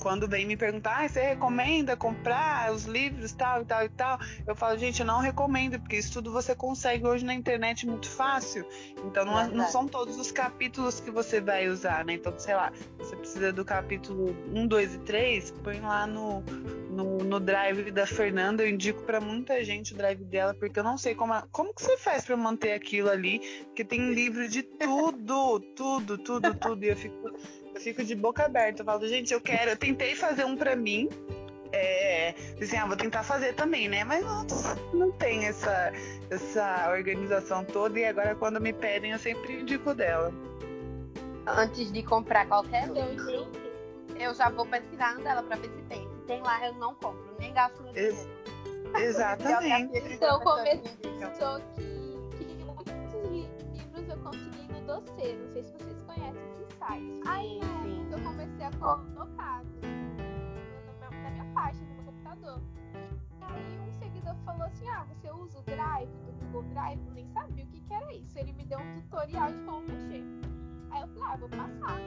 quando 0.00 0.28
vem 0.28 0.46
me 0.46 0.56
perguntar, 0.56 1.04
ah, 1.04 1.08
você 1.08 1.20
recomenda 1.20 1.96
comprar 1.96 2.72
os 2.72 2.84
livros 2.84 3.32
tal 3.32 3.62
e 3.62 3.64
tal 3.64 3.84
e 3.84 3.88
tal, 3.88 4.18
eu 4.46 4.54
falo, 4.54 4.78
gente, 4.78 5.00
eu 5.00 5.06
não 5.06 5.20
recomendo, 5.20 5.78
porque 5.78 5.96
isso 5.96 6.12
tudo 6.12 6.32
você 6.32 6.54
consegue 6.54 7.06
hoje 7.06 7.24
na 7.24 7.34
internet 7.34 7.86
muito 7.86 8.08
fácil. 8.08 8.66
Então 9.04 9.24
não, 9.24 9.38
é, 9.38 9.48
não 9.48 9.66
são 9.68 9.86
todos 9.86 10.18
os 10.18 10.30
capítulos 10.30 11.00
que 11.00 11.10
você 11.10 11.40
vai 11.40 11.68
usar, 11.68 12.04
né? 12.04 12.14
Então, 12.14 12.32
sei 12.38 12.54
lá, 12.54 12.72
você 12.98 13.16
precisa 13.16 13.52
do 13.52 13.64
capítulo 13.64 14.36
1, 14.52 14.66
2 14.66 14.94
e 14.94 14.98
3, 14.98 15.50
põe 15.62 15.80
lá 15.80 16.06
no, 16.06 16.42
no, 16.90 17.18
no 17.18 17.40
drive 17.40 17.90
da 17.90 18.06
Fernanda, 18.06 18.62
eu 18.62 18.70
indico 18.70 19.02
para 19.02 19.20
muita 19.20 19.64
gente 19.64 19.94
o 19.94 19.96
drive 19.96 20.24
dela, 20.24 20.54
porque 20.54 20.78
eu 20.78 20.84
não 20.84 20.96
sei 20.96 21.14
como, 21.14 21.34
como 21.50 21.74
que 21.74 21.82
você 21.82 21.96
faz 21.96 22.24
para 22.24 22.36
manter 22.36 22.72
aquilo 22.72 23.10
ali, 23.10 23.40
porque 23.64 23.84
tem 23.84 24.12
livro 24.12 24.48
de 24.48 24.62
tudo, 24.62 25.60
tudo, 25.74 26.18
tudo, 26.18 26.54
tudo, 26.54 26.84
e 26.84 26.88
eu 26.88 26.96
fico 26.96 27.32
eu 27.74 27.80
fico 27.80 28.04
de 28.04 28.14
boca 28.14 28.44
aberta. 28.44 28.82
Eu 28.82 28.86
falo, 28.86 29.06
gente, 29.06 29.32
eu 29.32 29.40
quero. 29.40 29.70
Eu 29.70 29.76
tentei 29.76 30.14
fazer 30.14 30.44
um 30.44 30.56
pra 30.56 30.76
mim. 30.76 31.08
É, 31.72 32.34
assim, 32.62 32.76
ah, 32.76 32.86
vou 32.86 32.96
tentar 32.96 33.24
fazer 33.24 33.52
também, 33.54 33.88
né? 33.88 34.04
Mas 34.04 34.24
não, 34.24 34.46
não 34.92 35.12
tem 35.12 35.46
essa, 35.46 35.92
essa 36.30 36.88
organização 36.90 37.64
toda. 37.64 37.98
E 37.98 38.04
agora, 38.04 38.36
quando 38.36 38.60
me 38.60 38.72
pedem, 38.72 39.10
eu 39.10 39.18
sempre 39.18 39.60
indico 39.60 39.92
dela. 39.92 40.32
Antes 41.46 41.92
de 41.92 42.02
comprar 42.04 42.46
qualquer 42.46 42.88
livro, 42.88 43.48
eu 44.18 44.32
já 44.34 44.48
vou 44.50 44.64
pesquisar 44.66 45.16
no 45.16 45.24
dela 45.24 45.42
pra 45.42 45.56
ver 45.56 45.68
se 45.68 45.82
tem. 45.88 46.08
Se 46.08 46.26
tem 46.26 46.40
lá, 46.42 46.64
eu 46.64 46.74
não 46.74 46.94
compro, 46.94 47.34
nem 47.40 47.52
gasto 47.52 47.82
no 47.82 47.92
dinheiro. 47.92 48.16
Exatamente. 48.96 49.98
então, 50.12 50.38
começou 50.40 51.60
que, 51.74 52.44
que 52.44 52.54
muitos 52.64 53.66
livros 53.72 54.08
eu 54.08 54.16
consegui 54.18 54.72
no 54.72 54.80
dossiê. 54.86 55.34
Não 55.34 55.52
sei 55.52 55.62
se 55.64 55.72
vocês 55.72 55.83
site. 56.86 57.20
Aí 57.26 57.60
sim, 57.82 58.08
eu 58.10 58.20
comecei 58.22 58.66
a 58.66 58.70
colocar 58.72 59.64
na 61.22 61.30
minha 61.30 61.44
página, 61.54 61.86
no 61.88 61.94
meu 61.94 62.04
computador. 62.04 62.62
uso 65.44 65.58
o 65.58 65.62
Drive 65.62 66.08
do 66.08 66.32
Google 66.46 66.62
Drive, 66.70 67.06
eu 67.06 67.12
nem 67.12 67.26
sabia 67.28 67.64
o 67.64 67.68
que, 67.68 67.80
que 67.80 67.94
era 67.94 68.12
isso. 68.14 68.38
Ele 68.38 68.52
me 68.52 68.64
deu 68.64 68.78
um 68.78 69.00
tutorial 69.00 69.52
de 69.52 69.58
como 69.64 69.86
mexer. 69.86 70.24
Aí 70.90 71.02
eu 71.02 71.08
falei, 71.08 71.22
ah, 71.24 71.36
vou 71.36 71.48
passar 71.48 71.98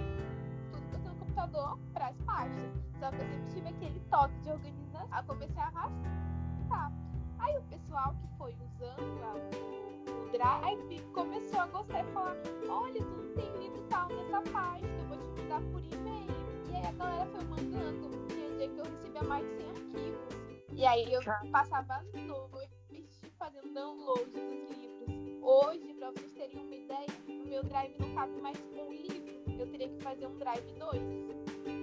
tudo 0.72 0.90
que 0.90 0.96
eu 0.96 1.00
tenho 1.00 1.14
no 1.14 1.20
computador 1.20 1.80
para 1.94 2.08
as 2.08 2.18
pastas. 2.22 2.72
Só 3.00 3.12
que 3.12 3.22
eu 3.22 3.28
sempre 3.28 3.54
tive 3.54 3.70
aquele 3.70 4.00
toque 4.10 4.40
de 4.40 4.50
organização. 4.50 5.08
Aí 5.12 5.20
eu 5.20 5.26
comecei 5.26 5.62
a 5.62 5.68
arrastar. 5.68 6.92
Aí 7.40 7.58
o 7.58 7.62
pessoal 7.64 8.16
que 8.16 8.28
foi 8.38 8.56
usando 8.56 9.24
a, 9.24 9.97
Drive 10.32 11.02
começou 11.14 11.60
a 11.60 11.68
gostar 11.68 12.04
e 12.04 12.12
falar, 12.12 12.36
olha, 12.70 13.02
tu 13.02 13.10
não 13.10 13.34
tem 13.34 13.58
livro 13.58 13.82
tal 13.90 14.10
nessa 14.10 14.42
pasta, 14.52 14.88
eu 14.88 15.06
vou 15.08 15.18
te 15.18 15.42
mandar 15.42 15.62
por 15.72 15.82
e-mail. 15.82 16.28
E 16.70 16.76
aí 16.76 16.86
a 16.86 16.92
galera 16.92 17.26
foi 17.28 17.44
mandando. 17.46 18.28
Tinha 18.28 18.50
dia 18.58 18.70
que 18.70 18.78
eu 18.78 18.86
recebia 18.86 19.24
mais 19.24 19.46
de 19.46 19.56
100 19.56 19.70
arquivos. 19.70 20.38
E 20.74 20.86
aí 20.86 21.14
eu 21.14 21.22
passava 21.52 22.04
noite 22.14 23.32
fazendo 23.38 23.74
download 23.74 24.30
dos 24.30 24.78
livros. 24.78 25.42
Hoje, 25.42 25.94
para 25.94 26.12
vocês 26.12 26.32
terem 26.34 26.58
uma 26.58 26.76
ideia, 26.76 27.08
no 27.28 27.46
meu 27.46 27.64
drive 27.64 27.96
não 28.00 28.14
cabe 28.14 28.42
mais 28.42 28.58
um 28.76 28.92
livro. 28.92 29.60
Eu 29.60 29.68
teria 29.72 29.88
que 29.88 30.04
fazer 30.04 30.28
um 30.28 30.38
drive 30.38 30.74
2. 30.74 31.02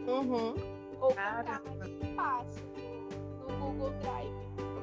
Uhum. 0.07 0.54
Ou 1.00 1.09
comprar 1.09 1.62
mais 1.64 1.80
espaço 2.02 2.61
no 3.40 3.57
Google 3.59 3.90
Drive, 4.00 4.73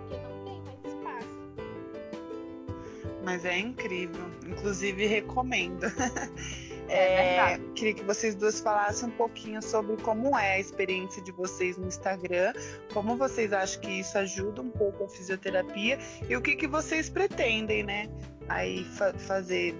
Mas 3.23 3.45
é 3.45 3.57
incrível. 3.57 4.25
Inclusive, 4.45 5.05
recomendo. 5.05 5.85
É, 6.93 7.53
é 7.53 7.59
queria 7.73 7.93
que 7.93 8.03
vocês 8.03 8.35
duas 8.35 8.59
falassem 8.59 9.07
um 9.07 9.11
pouquinho 9.13 9.61
sobre 9.61 9.95
como 10.01 10.37
é 10.37 10.55
a 10.55 10.59
experiência 10.59 11.23
de 11.23 11.31
vocês 11.31 11.77
no 11.77 11.87
Instagram, 11.87 12.51
como 12.93 13.15
vocês 13.15 13.53
acham 13.53 13.79
que 13.79 14.01
isso 14.01 14.17
ajuda 14.17 14.61
um 14.61 14.69
pouco 14.69 15.05
a 15.05 15.07
fisioterapia 15.07 15.97
e 16.27 16.35
o 16.35 16.41
que, 16.41 16.53
que 16.53 16.67
vocês 16.67 17.09
pretendem, 17.09 17.81
né? 17.81 18.09
Aí 18.49 18.83
fa 18.83 19.13
fazer 19.13 19.73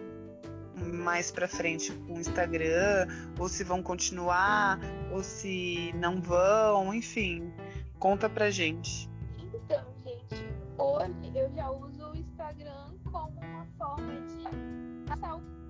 mais 0.82 1.32
para 1.32 1.49
frente 1.49 1.91
com 1.91 2.13
o 2.13 2.19
Instagram, 2.19 3.08
ou 3.38 3.49
se 3.49 3.63
vão 3.63 3.84
continuar, 3.84 4.80
ou 5.12 5.21
se 5.21 5.93
não 5.95 6.21
vão, 6.21 6.93
enfim, 6.93 7.51
conta 7.99 8.30
pra 8.30 8.49
gente. 8.49 9.10
Então, 9.54 9.84
gente, 10.06 10.45
hoje 10.77 11.32
eu 11.36 11.51
já 11.54 11.69
uso 11.69 12.12
o 12.12 12.15
Instagram 12.15 13.01
como 13.12 13.39
uma 13.39 13.65
forma 13.78 14.13
de 14.21 15.06
passar 15.08 15.36
o 15.36 15.62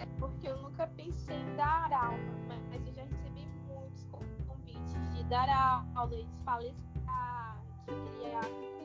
é 0.00 0.06
porque 0.18 0.48
eu 0.48 0.56
nunca 0.62 0.86
pensei 0.86 1.36
em 1.36 1.56
dar 1.56 1.92
aula, 1.92 2.18
mas 2.48 2.86
eu 2.86 2.94
já 2.94 3.02
recebi 3.02 3.46
muitos 3.68 4.04
convites 4.46 5.14
de 5.14 5.24
dar 5.24 5.48
aula, 5.94 6.08
de 6.08 6.26
palestrar, 6.44 7.62
de 7.86 8.18
criar 8.18 8.44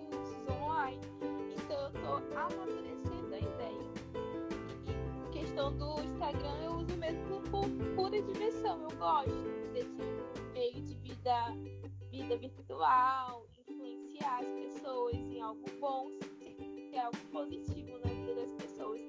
cursos 0.10 0.50
online. 0.50 1.00
Então 1.56 1.80
eu 1.80 1.92
tô 1.92 2.38
amadurecendo 2.38 3.34
a 3.34 3.40
ideia. 3.40 3.92
E 4.86 5.30
questão 5.32 5.72
do 5.78 6.02
Instagram 6.02 6.56
eu 6.64 6.72
uso 6.74 6.98
mesmo 6.98 7.42
por 7.50 7.66
pura 7.96 8.22
diversão. 8.22 8.82
Eu 8.90 8.98
gosto 8.98 9.72
desse 9.74 10.02
meio 10.54 10.82
de 10.82 10.96
vida, 10.96 11.54
vida 12.12 12.38
virtual, 12.38 13.48
influenciar 13.58 14.40
as 14.40 14.48
pessoas 14.48 15.16
em 15.16 15.40
algo 15.40 15.66
bom, 15.80 16.10
ser 16.96 17.00
algo 17.00 17.18
positivo 17.30 18.00
na 18.06 18.10
vida 18.10 18.36
das 18.36 18.52
pessoas. 18.54 19.02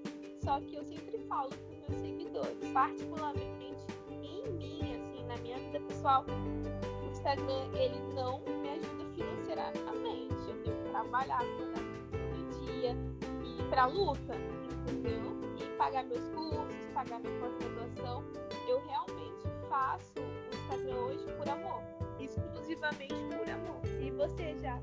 Só 0.42 0.60
que 0.60 0.74
eu 0.74 0.84
sempre 0.84 1.18
falo 1.28 1.50
para 1.50 1.88
meus 1.88 2.00
seguidores, 2.00 2.58
particularmente 2.72 3.76
em 4.10 4.52
mim, 4.52 4.94
assim, 4.94 5.24
na 5.26 5.36
minha 5.36 5.56
vida 5.56 5.80
pessoal, 5.80 6.24
o 6.26 7.10
Instagram 7.10 7.68
ele 7.74 7.98
não 8.12 8.40
me 8.40 8.70
ajuda 8.70 9.04
financeiramente. 9.14 10.48
Eu 10.48 10.62
tenho 10.64 10.76
que 10.82 10.90
trabalhar 10.90 11.42
todo 11.58 12.64
dia 12.64 12.96
e 13.44 13.60
ir 13.60 13.68
pra 13.70 13.86
luta, 13.86 14.34
entendeu? 14.34 15.36
E 15.56 15.76
pagar 15.76 16.04
meus 16.04 16.26
cursos, 16.30 16.86
pagar 16.92 17.20
minha 17.20 17.38
pós-graduação. 17.38 18.24
Eu 18.68 18.84
realmente 18.84 19.46
faço 19.68 20.12
o 20.18 20.56
Instagram 20.56 20.96
hoje 20.96 21.24
por 21.38 21.48
amor, 21.48 21.82
exclusivamente 22.18 23.14
por 23.14 23.48
amor. 23.48 23.80
E 24.02 24.10
você 24.10 24.56
já? 24.56 24.82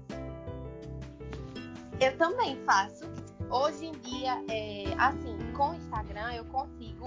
Eu 2.04 2.18
também 2.18 2.58
faço 2.66 3.06
Hoje 3.50 3.86
em 3.86 3.92
dia, 3.92 4.44
é, 4.50 4.86
assim, 4.98 5.38
com 5.56 5.70
o 5.70 5.76
Instagram 5.76 6.34
eu 6.34 6.44
consigo, 6.46 7.06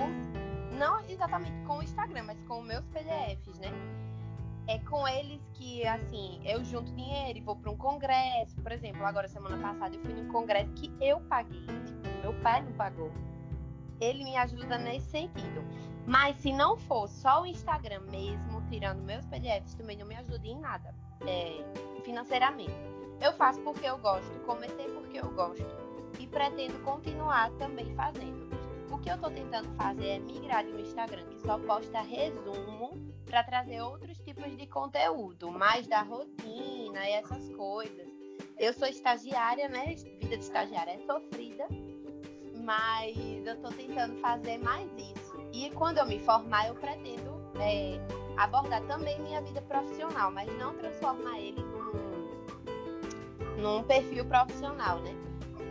não 0.79 1.01
exatamente 1.09 1.61
com 1.67 1.79
o 1.79 1.83
Instagram, 1.83 2.23
mas 2.23 2.41
com 2.43 2.63
meus 2.63 2.87
PDFs, 2.87 3.59
né? 3.59 3.69
É 4.69 4.79
com 4.79 5.09
eles 5.09 5.41
que, 5.55 5.85
assim, 5.85 6.41
eu 6.45 6.65
junto 6.65 6.93
dinheiro 6.93 7.37
e 7.37 7.41
vou 7.41 7.57
para 7.57 7.69
um 7.69 7.77
congresso. 7.77 8.55
Por 8.63 8.71
exemplo, 8.71 9.05
agora 9.05 9.27
semana 9.27 9.59
passada 9.59 9.97
eu 9.97 10.01
fui 10.03 10.13
num 10.13 10.29
congresso 10.29 10.73
que 10.75 10.93
eu 11.01 11.19
paguei. 11.23 11.67
Tipo, 11.67 12.23
meu 12.23 12.41
pai 12.41 12.63
não 12.63 12.73
pagou. 12.75 13.11
Ele 14.01 14.23
me 14.23 14.37
ajuda 14.37 14.79
nesse 14.79 15.11
sentido. 15.11 15.65
Mas 16.07 16.37
se 16.37 16.53
não 16.53 16.77
for 16.77 17.09
só 17.09 17.43
o 17.43 17.47
Instagram 17.47 18.03
mesmo, 18.09 18.63
tirando 18.71 19.03
meus 19.03 19.27
PDFs, 19.27 19.75
também 19.75 19.97
não 19.97 20.07
me 20.07 20.15
ajuda 20.15 20.47
em 20.47 20.61
nada 20.61 20.95
é, 21.27 21.65
financeiramente. 22.05 22.96
Eu 23.21 23.33
faço 23.33 23.61
porque 23.63 23.87
eu 23.87 23.99
gosto, 23.99 24.31
comecei 24.45 24.89
porque 24.89 25.19
eu 25.19 25.31
gosto 25.31 25.65
e 26.19 26.27
pretendo 26.27 26.79
continuar 26.85 27.51
também 27.53 27.95
fazendo. 27.95 28.47
O 28.91 28.99
que 28.99 29.11
eu 29.11 29.15
estou 29.15 29.31
tentando 29.31 29.69
fazer 29.77 30.07
é 30.07 30.19
migrar 30.19 30.65
de 30.65 30.73
um 30.73 30.79
Instagram 30.79 31.25
que 31.27 31.41
só 31.41 31.59
posta 31.59 32.01
resumo 32.01 32.93
para 33.25 33.43
trazer 33.43 33.81
outros 33.81 34.19
tipos 34.19 34.57
de 34.57 34.67
conteúdo, 34.67 35.51
mais 35.51 35.87
da 35.87 36.03
rotina 36.03 37.09
e 37.09 37.13
essas 37.13 37.49
coisas. 37.55 38.09
Eu 38.59 38.73
sou 38.73 38.89
estagiária, 38.89 39.69
né? 39.69 39.95
Vida 40.21 40.37
de 40.37 40.45
estagiária 40.45 40.93
é 40.93 40.99
sofrida, 41.01 41.67
mas 42.65 43.17
eu 43.45 43.55
estou 43.55 43.73
tentando 43.73 44.17
fazer 44.21 44.59
mais 44.59 44.89
isso. 44.97 45.37
E 45.53 45.71
quando 45.71 45.99
eu 45.99 46.07
me 46.07 46.19
formar, 46.21 46.69
eu 46.69 46.75
pretendo 46.75 47.37
é, 47.61 47.99
abordar 48.37 48.83
também 48.87 49.21
minha 49.21 49.41
vida 49.43 49.61
profissional, 49.63 50.31
mas 50.31 50.47
não 50.59 50.75
transformar 50.77 51.39
ele 51.39 51.61
num, 51.61 52.16
num 53.57 53.83
perfil 53.83 54.25
profissional, 54.25 55.01
né? 55.01 55.15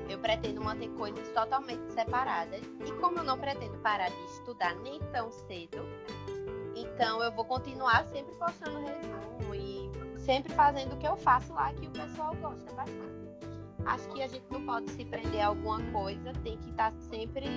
Eu 0.10 0.20
pretendo 0.20 0.62
manter 0.62 0.90
coisas 0.90 1.28
totalmente 1.30 1.92
separadas. 1.92 2.62
E 2.86 2.92
como 3.00 3.20
eu 3.20 3.24
não 3.24 3.38
pretendo 3.38 3.78
parar 3.80 4.10
de 4.10 4.26
estudar 4.26 4.76
nem 4.76 5.00
tão 5.12 5.32
cedo, 5.32 5.80
então 6.76 7.24
eu 7.24 7.32
vou 7.32 7.46
continuar 7.46 8.06
sempre 8.06 8.36
postando 8.36 8.80
resumo 8.80 9.56
e 9.56 9.90
sempre 10.20 10.54
fazendo 10.54 10.94
o 10.94 10.98
que 10.98 11.08
eu 11.08 11.16
faço 11.16 11.54
lá 11.54 11.74
que 11.74 11.88
o 11.88 11.92
pessoal 11.92 12.36
gosta 12.36 12.72
bastante. 12.74 13.26
Acho 13.86 14.08
que 14.10 14.22
a 14.22 14.28
gente 14.28 14.46
não 14.50 14.66
pode 14.66 14.90
se 14.92 15.06
prender 15.06 15.42
a 15.42 15.48
alguma 15.48 15.80
coisa, 15.92 16.34
tem 16.44 16.58
que 16.58 16.72
estar 16.72 16.92
sempre 17.10 17.48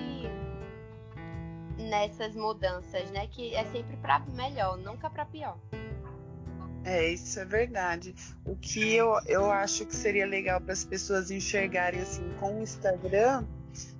nessas 1.79 2.35
mudanças, 2.35 3.11
né? 3.11 3.27
Que 3.29 3.55
é 3.55 3.65
sempre 3.67 3.97
para 3.97 4.21
melhor, 4.35 4.77
nunca 4.77 5.09
para 5.09 5.25
pior. 5.25 5.57
É, 6.85 7.09
isso 7.13 7.39
é 7.39 7.45
verdade. 7.45 8.15
O 8.45 8.57
que 8.57 8.95
eu, 8.95 9.19
eu 9.27 9.51
acho 9.51 9.85
que 9.85 9.95
seria 9.95 10.27
legal 10.27 10.61
para 10.61 10.73
as 10.73 10.85
pessoas 10.85 11.31
enxergarem 11.31 12.01
assim 12.01 12.29
com 12.41 12.61
o 12.61 12.63
Instagram 12.63 13.45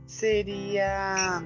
seria 0.07 1.43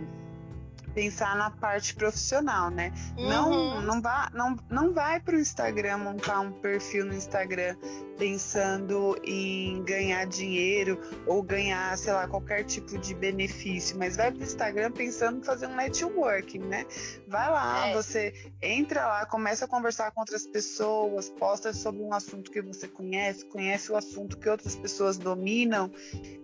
pensar 0.95 1.37
na 1.37 1.51
parte 1.51 1.95
profissional, 1.95 2.71
né? 2.71 2.93
Uhum. 3.17 3.29
Não, 3.29 3.81
não, 3.83 4.03
vá, 4.03 4.31
não, 4.35 4.57
não 4.71 4.93
vai 4.93 5.21
para 5.21 5.37
o 5.37 5.39
Instagram 5.39 5.99
montar 5.99 6.41
um 6.41 6.53
perfil 6.53 7.07
no 7.07 7.15
Instagram 7.15 7.77
pensando 8.19 9.19
em 9.25 9.83
ganhar 9.83 10.25
dinheiro 10.27 11.01
ou 11.27 11.43
ganhar, 11.43 11.97
sei 11.99 12.13
lá, 12.13 12.29
qualquer 12.29 12.65
tipo 12.65 12.97
de 12.99 13.15
benefício, 13.15 13.99
mas 13.99 14.17
vai 14.17 14.31
para 14.31 14.41
o 14.41 14.45
Instagram 14.45 14.93
pensando 14.93 15.41
em 15.41 15.43
fazer 15.43 15.67
um 15.67 15.75
networking, 15.75 16.61
né? 16.61 16.87
Vai 17.27 17.51
lá, 17.51 17.89
é. 17.89 17.95
você 17.95 18.33
entra 18.61 19.07
lá, 19.07 19.27
começa 19.27 19.65
a 19.65 19.69
conversar 19.69 20.11
com 20.13 20.21
outras 20.21 20.47
pessoas, 20.47 21.31
posta 21.31 21.73
sobre 21.73 22.03
um 22.03 22.13
assunto 22.13 22.51
que 22.51 22.63
você 22.63 22.87
conhece, 22.87 23.45
conhece 23.47 23.91
o 23.91 23.97
assunto 23.97 24.39
que 24.39 24.49
outras 24.49 24.77
pessoas 24.77 25.19
dominam 25.19 25.91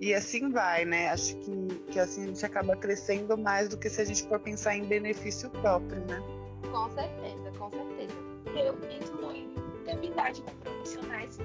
e 0.01 0.13
assim 0.13 0.51
vai, 0.51 0.85
né? 0.85 1.11
Acho 1.11 1.37
que, 1.37 1.75
que 1.93 2.01
assim 2.01 2.25
a 2.25 2.27
gente 2.27 2.45
acaba 2.45 2.77
crescendo 2.77 3.37
mais 3.37 3.69
do 3.69 3.77
que 3.77 3.89
se 3.89 4.01
a 4.01 4.05
gente 4.05 4.27
for 4.27 4.38
pensar 4.39 4.77
em 4.77 4.85
benefício 4.85 5.51
próprio, 5.51 6.01
né? 6.07 6.23
Com 6.71 6.91
certeza, 6.91 7.51
com 7.59 7.71
certeza. 7.71 8.15
Eu 8.55 8.75
penso 8.75 9.13
em 9.33 9.59
amizade 9.91 10.43
com 10.43 10.51
profissionais 10.57 11.39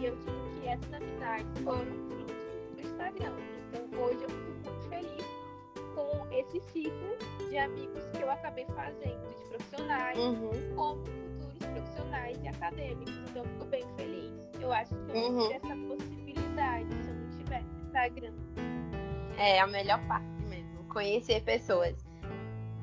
e 0.00 0.04
eu 0.04 0.16
digo 0.16 0.60
que 0.60 0.68
essas 0.68 0.92
amizades 0.92 1.58
foram 1.62 1.92
frutos 2.08 2.36
do 2.76 2.82
Instagram. 2.82 3.32
Então 3.68 4.02
hoje 4.02 4.22
eu 4.22 4.30
fico 4.30 4.50
muito 4.64 4.88
feliz 4.88 5.26
com 5.94 6.26
esse 6.32 6.60
ciclo 6.72 7.48
de 7.48 7.58
amigos 7.58 8.02
que 8.12 8.22
eu 8.22 8.30
acabei 8.30 8.66
fazendo, 8.74 9.36
de 9.36 9.48
profissionais, 9.48 10.18
uhum. 10.18 10.50
como 10.74 11.04
futuros 11.04 11.58
profissionais 11.58 12.38
e 12.42 12.48
acadêmicos. 12.48 13.14
Então 13.28 13.42
eu 13.42 13.48
fico 13.50 13.64
bem 13.66 13.84
feliz. 13.96 14.32
Eu 14.60 14.72
acho 14.72 14.94
que 14.94 15.10
eu 15.10 15.16
uhum. 15.16 15.52
essa 15.52 15.76
possibilidade 15.76 16.88
se 17.02 17.08
eu 17.08 17.14
não 17.14 17.30
tivesse 17.38 17.68
Instagram. 17.86 18.32
É 19.38 19.60
a 19.60 19.66
melhor 19.66 20.00
parte 20.06 20.39
conhecer 20.90 21.42
pessoas. 21.42 21.96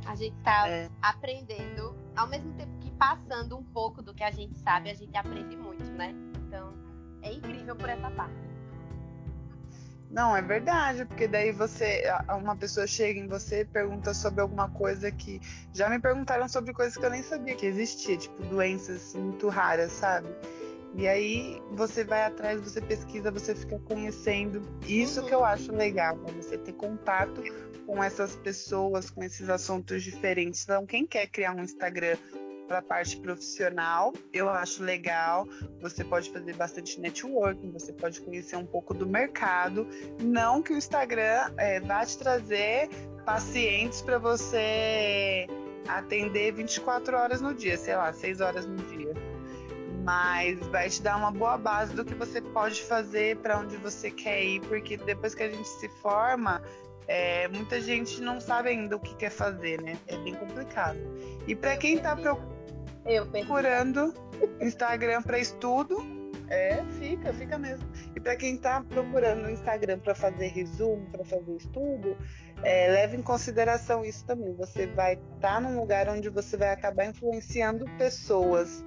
A 0.05 0.15
gente 0.15 0.35
tá 0.41 0.67
é. 0.67 0.89
aprendendo, 1.01 1.95
ao 2.15 2.27
mesmo 2.27 2.51
tempo 2.53 2.71
que 2.79 2.91
passando 2.91 3.57
um 3.57 3.63
pouco 3.63 4.01
do 4.01 4.13
que 4.13 4.23
a 4.23 4.31
gente 4.31 4.57
sabe, 4.59 4.89
a 4.89 4.93
gente 4.93 5.15
aprende 5.15 5.55
muito, 5.55 5.83
né? 5.91 6.15
Então, 6.47 6.73
é 7.21 7.33
incrível 7.33 7.75
por 7.75 7.89
essa 7.89 8.09
parte. 8.09 8.47
Não, 10.09 10.35
é 10.35 10.41
verdade, 10.41 11.03
porque 11.03 11.27
daí 11.27 11.51
você, 11.51 12.03
uma 12.39 12.55
pessoa 12.55 12.87
chega 12.87 13.19
em 13.19 13.27
você 13.27 13.61
e 13.61 13.65
pergunta 13.65 14.13
sobre 14.13 14.39
alguma 14.39 14.69
coisa 14.69 15.11
que 15.11 15.41
já 15.73 15.89
me 15.89 15.99
perguntaram 15.99 16.47
sobre 16.47 16.73
coisas 16.73 16.95
que 16.95 17.05
eu 17.05 17.09
nem 17.09 17.21
sabia 17.21 17.55
que 17.55 17.65
existia, 17.65 18.15
tipo 18.15 18.41
doenças 18.43 19.13
muito 19.15 19.49
raras, 19.49 19.91
sabe? 19.91 20.29
E 20.95 21.07
aí 21.07 21.61
você 21.71 22.03
vai 22.03 22.23
atrás, 22.23 22.61
você 22.61 22.81
pesquisa, 22.81 23.31
você 23.31 23.53
fica 23.53 23.79
conhecendo. 23.79 24.61
Isso 24.87 25.23
que 25.25 25.33
eu 25.33 25.43
acho 25.43 25.71
legal, 25.71 26.17
né? 26.17 26.33
você 26.35 26.57
ter 26.57 26.73
contato 26.73 27.41
com 27.85 28.03
essas 28.03 28.35
pessoas, 28.35 29.09
com 29.09 29.23
esses 29.23 29.49
assuntos 29.49 30.03
diferentes. 30.03 30.63
Então, 30.63 30.85
quem 30.85 31.05
quer 31.05 31.27
criar 31.27 31.55
um 31.55 31.63
Instagram 31.63 32.17
para 32.67 32.79
a 32.79 32.81
parte 32.81 33.17
profissional, 33.17 34.13
eu 34.33 34.49
acho 34.49 34.83
legal. 34.83 35.47
Você 35.81 36.03
pode 36.03 36.29
fazer 36.31 36.53
bastante 36.55 36.99
networking, 36.99 37.71
você 37.71 37.93
pode 37.93 38.19
conhecer 38.21 38.57
um 38.57 38.65
pouco 38.65 38.93
do 38.93 39.07
mercado. 39.07 39.87
Não 40.21 40.61
que 40.61 40.73
o 40.73 40.77
Instagram 40.77 41.53
é, 41.57 41.79
vá 41.79 42.05
te 42.05 42.17
trazer 42.17 42.89
pacientes 43.25 44.01
para 44.01 44.17
você 44.17 45.47
atender 45.87 46.53
24 46.53 47.15
horas 47.15 47.41
no 47.41 47.53
dia, 47.53 47.77
sei 47.77 47.95
lá, 47.95 48.11
6 48.11 48.41
horas 48.41 48.65
no 48.65 48.75
dia. 48.75 49.13
Mas 50.07 50.65
vai 50.67 50.89
te 50.89 51.01
dar 51.01 51.17
uma 51.17 51.31
boa 51.31 51.57
base 51.57 51.93
do 51.93 52.05
que 52.05 52.15
você 52.15 52.39
pode 52.39 52.81
fazer, 52.83 53.35
para 53.39 53.59
onde 53.59 53.75
você 53.75 54.09
quer 54.09 54.41
ir, 54.41 54.61
porque 54.61 54.95
depois 54.95 55.35
que 55.35 55.43
a 55.43 55.49
gente 55.49 55.67
se 55.67 55.89
forma, 56.01 56.61
é, 57.09 57.49
muita 57.49 57.81
gente 57.81 58.21
não 58.21 58.39
sabe 58.39 58.69
ainda 58.69 58.95
o 58.95 59.01
que 59.01 59.13
quer 59.15 59.29
fazer, 59.29 59.81
né? 59.81 59.97
É 60.07 60.15
bem 60.19 60.33
complicado. 60.33 60.97
E 61.45 61.53
para 61.53 61.75
quem 61.75 61.95
está 61.95 62.15
procurando 62.15 64.13
Instagram 64.61 65.21
para 65.23 65.39
estudo. 65.39 66.15
É, 66.49 66.81
fica, 66.97 67.33
fica 67.33 67.57
mesmo. 67.57 67.85
E 68.15 68.21
para 68.21 68.37
quem 68.37 68.55
está 68.55 68.81
procurando 68.81 69.47
o 69.47 69.49
Instagram 69.49 69.99
para 69.99 70.15
fazer 70.15 70.47
resumo, 70.47 71.05
para 71.11 71.25
fazer 71.25 71.57
estudo, 71.57 72.15
é, 72.63 72.89
leve 72.89 73.17
em 73.17 73.21
consideração 73.21 74.05
isso 74.05 74.23
também. 74.25 74.55
Você 74.55 74.87
vai 74.87 75.15
estar 75.15 75.55
tá 75.55 75.59
num 75.59 75.77
lugar 75.77 76.07
onde 76.07 76.29
você 76.29 76.55
vai 76.55 76.69
acabar 76.69 77.05
influenciando 77.05 77.83
pessoas. 77.97 78.81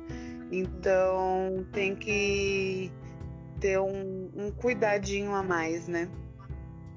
Então 0.50 1.64
tem 1.72 1.94
que 1.94 2.90
ter 3.60 3.78
um, 3.78 4.30
um 4.34 4.50
cuidadinho 4.50 5.34
a 5.34 5.42
mais, 5.42 5.86
né? 5.86 6.08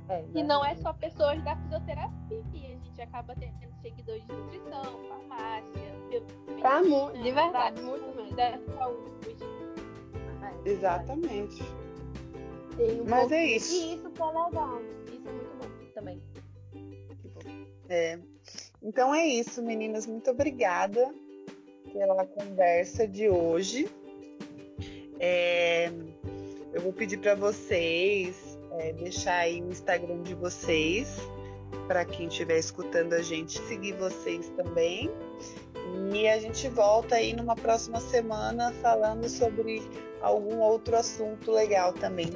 É, 0.10 0.24
e 0.34 0.44
não 0.44 0.66
é 0.66 0.76
só 0.76 0.92
pessoas 0.94 1.42
da 1.44 1.56
fisioterapia, 1.56 2.44
a 2.52 2.86
gente 2.86 3.02
acaba 3.02 3.36
tendo 3.36 3.54
seguidores 3.82 4.26
de 4.26 4.34
nutrição, 4.34 4.84
farmácia, 5.08 5.94
Pra 6.60 6.84
mu 6.84 7.12
de 7.12 7.32
verdade, 7.32 7.82
muito 7.82 8.16
mesmo. 8.16 8.36
Da 8.36 8.60
saúde. 8.76 9.14
Exatamente. 10.66 11.62
Um 12.80 13.10
Mas 13.10 13.32
é 13.32 13.46
isso. 13.46 13.74
E 13.74 13.96
isso 13.96 14.10
que 14.12 14.22
é 14.22 14.26
legal. 14.26 14.82
Isso 15.08 15.28
é 15.28 15.32
muito 15.32 15.58
bom 15.58 15.92
também. 15.94 16.22
É. 17.90 18.20
Então 18.82 19.14
é 19.14 19.26
isso, 19.26 19.62
meninas. 19.62 20.08
Muito 20.08 20.32
obrigada 20.32 21.14
pela 21.94 22.26
conversa 22.26 23.08
de 23.08 23.30
hoje. 23.30 23.90
É, 25.20 25.92
eu 26.74 26.82
vou 26.82 26.92
pedir 26.92 27.18
para 27.18 27.36
vocês 27.36 28.58
é, 28.72 28.92
deixar 28.94 29.38
aí 29.38 29.62
o 29.62 29.70
Instagram 29.70 30.22
de 30.24 30.34
vocês 30.34 31.18
para 31.88 32.04
quem 32.04 32.28
estiver 32.28 32.58
escutando 32.58 33.14
a 33.14 33.22
gente 33.22 33.60
seguir 33.60 33.94
vocês 33.94 34.50
também. 34.50 35.10
E 36.14 36.28
a 36.28 36.40
gente 36.40 36.68
volta 36.70 37.16
aí 37.16 37.34
numa 37.34 37.56
próxima 37.56 38.00
semana 38.00 38.72
falando 38.82 39.28
sobre 39.30 39.82
algum 40.22 40.60
outro 40.60 40.96
assunto 40.96 41.52
legal 41.52 41.94
também 41.94 42.30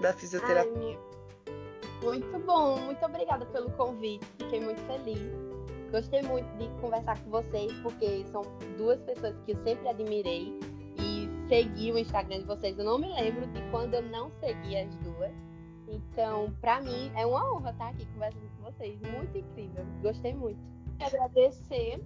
da 0.00 0.12
fisioterapia. 0.12 0.96
Ai, 0.96 1.58
muito 2.02 2.38
bom, 2.38 2.78
muito 2.78 3.04
obrigada 3.04 3.44
pelo 3.46 3.70
convite. 3.72 4.24
Fiquei 4.38 4.60
muito 4.60 4.80
feliz. 4.82 5.47
Gostei 5.90 6.22
muito 6.22 6.46
de 6.58 6.68
conversar 6.80 7.18
com 7.22 7.30
vocês, 7.30 7.72
porque 7.80 8.24
são 8.26 8.42
duas 8.76 9.00
pessoas 9.02 9.34
que 9.44 9.52
eu 9.52 9.56
sempre 9.64 9.88
admirei 9.88 10.58
e 10.98 11.28
segui 11.48 11.92
o 11.92 11.98
Instagram 11.98 12.40
de 12.40 12.44
vocês. 12.44 12.78
Eu 12.78 12.84
não 12.84 12.98
me 12.98 13.08
lembro 13.08 13.46
de 13.46 13.60
quando 13.70 13.94
eu 13.94 14.02
não 14.02 14.30
segui 14.40 14.76
as 14.76 14.94
duas. 14.96 15.32
Então, 15.88 16.54
para 16.60 16.82
mim, 16.82 17.10
é 17.16 17.24
uma 17.24 17.54
honra 17.54 17.70
estar 17.70 17.88
aqui 17.88 18.04
conversando 18.06 18.48
com 18.56 18.70
vocês. 18.70 19.00
Muito 19.00 19.38
incrível. 19.38 19.84
Gostei 20.02 20.34
muito. 20.34 20.60
Agradecer 21.00 22.04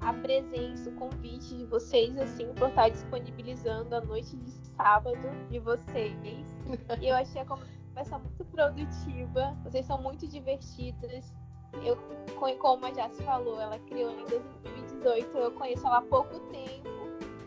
a 0.00 0.14
presença, 0.14 0.88
o 0.88 0.94
convite 0.94 1.54
de 1.54 1.66
vocês, 1.66 2.16
assim, 2.16 2.46
por 2.54 2.68
estar 2.70 2.88
disponibilizando 2.88 3.94
a 3.94 4.00
noite 4.00 4.34
de 4.36 4.50
sábado 4.50 5.18
de 5.50 5.58
vocês. 5.58 6.16
Eu 7.02 7.14
achei 7.14 7.42
a 7.42 7.44
conversa 7.44 8.18
muito 8.18 8.44
produtiva. 8.46 9.54
Vocês 9.64 9.84
são 9.84 10.00
muito 10.00 10.26
divertidas. 10.26 11.34
Eu, 11.84 11.96
como 12.58 12.86
a 12.86 12.92
Jess 12.92 13.20
falou, 13.22 13.60
ela 13.60 13.78
criou 13.80 14.10
em 14.10 14.24
2018. 14.26 15.38
Eu 15.38 15.52
conheço 15.52 15.86
ela 15.86 15.98
há 15.98 16.02
pouco 16.02 16.38
tempo. 16.50 16.88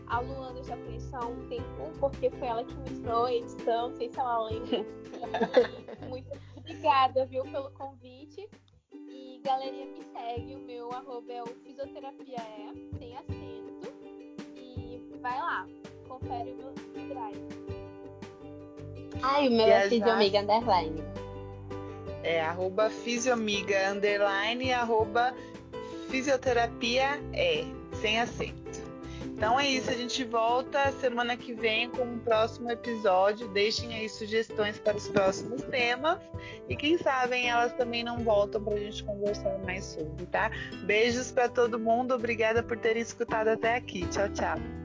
A 0.06 0.20
Luana 0.20 0.58
eu 0.58 0.64
já 0.64 0.76
conheço 0.76 1.16
há 1.16 1.26
um 1.26 1.48
tempo, 1.48 1.92
porque 1.98 2.30
foi 2.30 2.48
ela 2.48 2.64
que 2.64 2.74
me 2.74 2.90
ensinou 2.90 3.24
a 3.24 3.32
edição. 3.32 3.88
Não 3.88 3.96
sei 3.96 4.10
se 4.10 4.20
ela 4.20 4.44
lembra. 4.48 4.84
muito 6.08 6.30
obrigada, 6.56 7.26
viu, 7.26 7.42
pelo 7.44 7.70
convite 7.70 8.48
galerinha 9.44 9.86
me 9.86 10.02
segue, 10.02 10.54
o 10.54 10.58
meu 10.60 10.90
arroba 10.90 11.30
é 11.30 11.42
o 11.42 11.46
fisioterapia 11.46 12.38
é, 12.38 12.98
sem 12.98 13.14
acento. 13.14 13.94
E 14.56 14.98
vai 15.20 15.38
lá, 15.38 15.66
confere 16.08 16.52
o 16.52 16.56
meu 16.56 16.72
drive. 17.08 17.48
Ai, 19.22 19.48
o 19.48 19.50
meu 19.50 19.66
e 19.66 19.70
é 19.70 19.88
fisioamiga 19.88 20.40
underline. 20.40 21.02
É 22.24 22.40
arroba 22.40 22.90
fisioamiga 22.90 23.92
underline 23.92 24.72
arroba 24.72 25.34
fisioterapia 26.10 27.20
é, 27.32 27.64
sem 28.00 28.20
acento. 28.20 28.82
Então 29.36 29.58
é 29.58 29.68
isso, 29.68 29.90
a 29.90 29.94
gente 29.94 30.22
volta 30.24 30.92
semana 30.92 31.36
que 31.36 31.52
vem 31.52 31.90
com 31.90 32.02
um 32.02 32.18
próximo 32.18 32.70
episódio. 32.70 33.48
Deixem 33.48 33.92
aí 33.94 34.08
sugestões 34.08 34.78
para 34.78 34.96
os 34.96 35.08
próximos 35.08 35.62
temas. 35.62 36.18
E 36.68 36.76
quem 36.76 36.96
sabe 36.96 37.44
elas 37.44 37.72
também 37.72 38.04
não 38.04 38.18
voltam 38.18 38.62
para 38.62 38.74
a 38.74 38.78
gente 38.78 39.02
conversar 39.02 39.58
mais 39.58 39.84
sobre, 39.84 40.24
tá? 40.26 40.50
Beijos 40.84 41.32
para 41.32 41.48
todo 41.48 41.78
mundo. 41.78 42.14
Obrigada 42.14 42.62
por 42.62 42.78
terem 42.78 43.02
escutado 43.02 43.48
até 43.48 43.74
aqui. 43.74 44.06
Tchau, 44.06 44.28
tchau. 44.30 44.83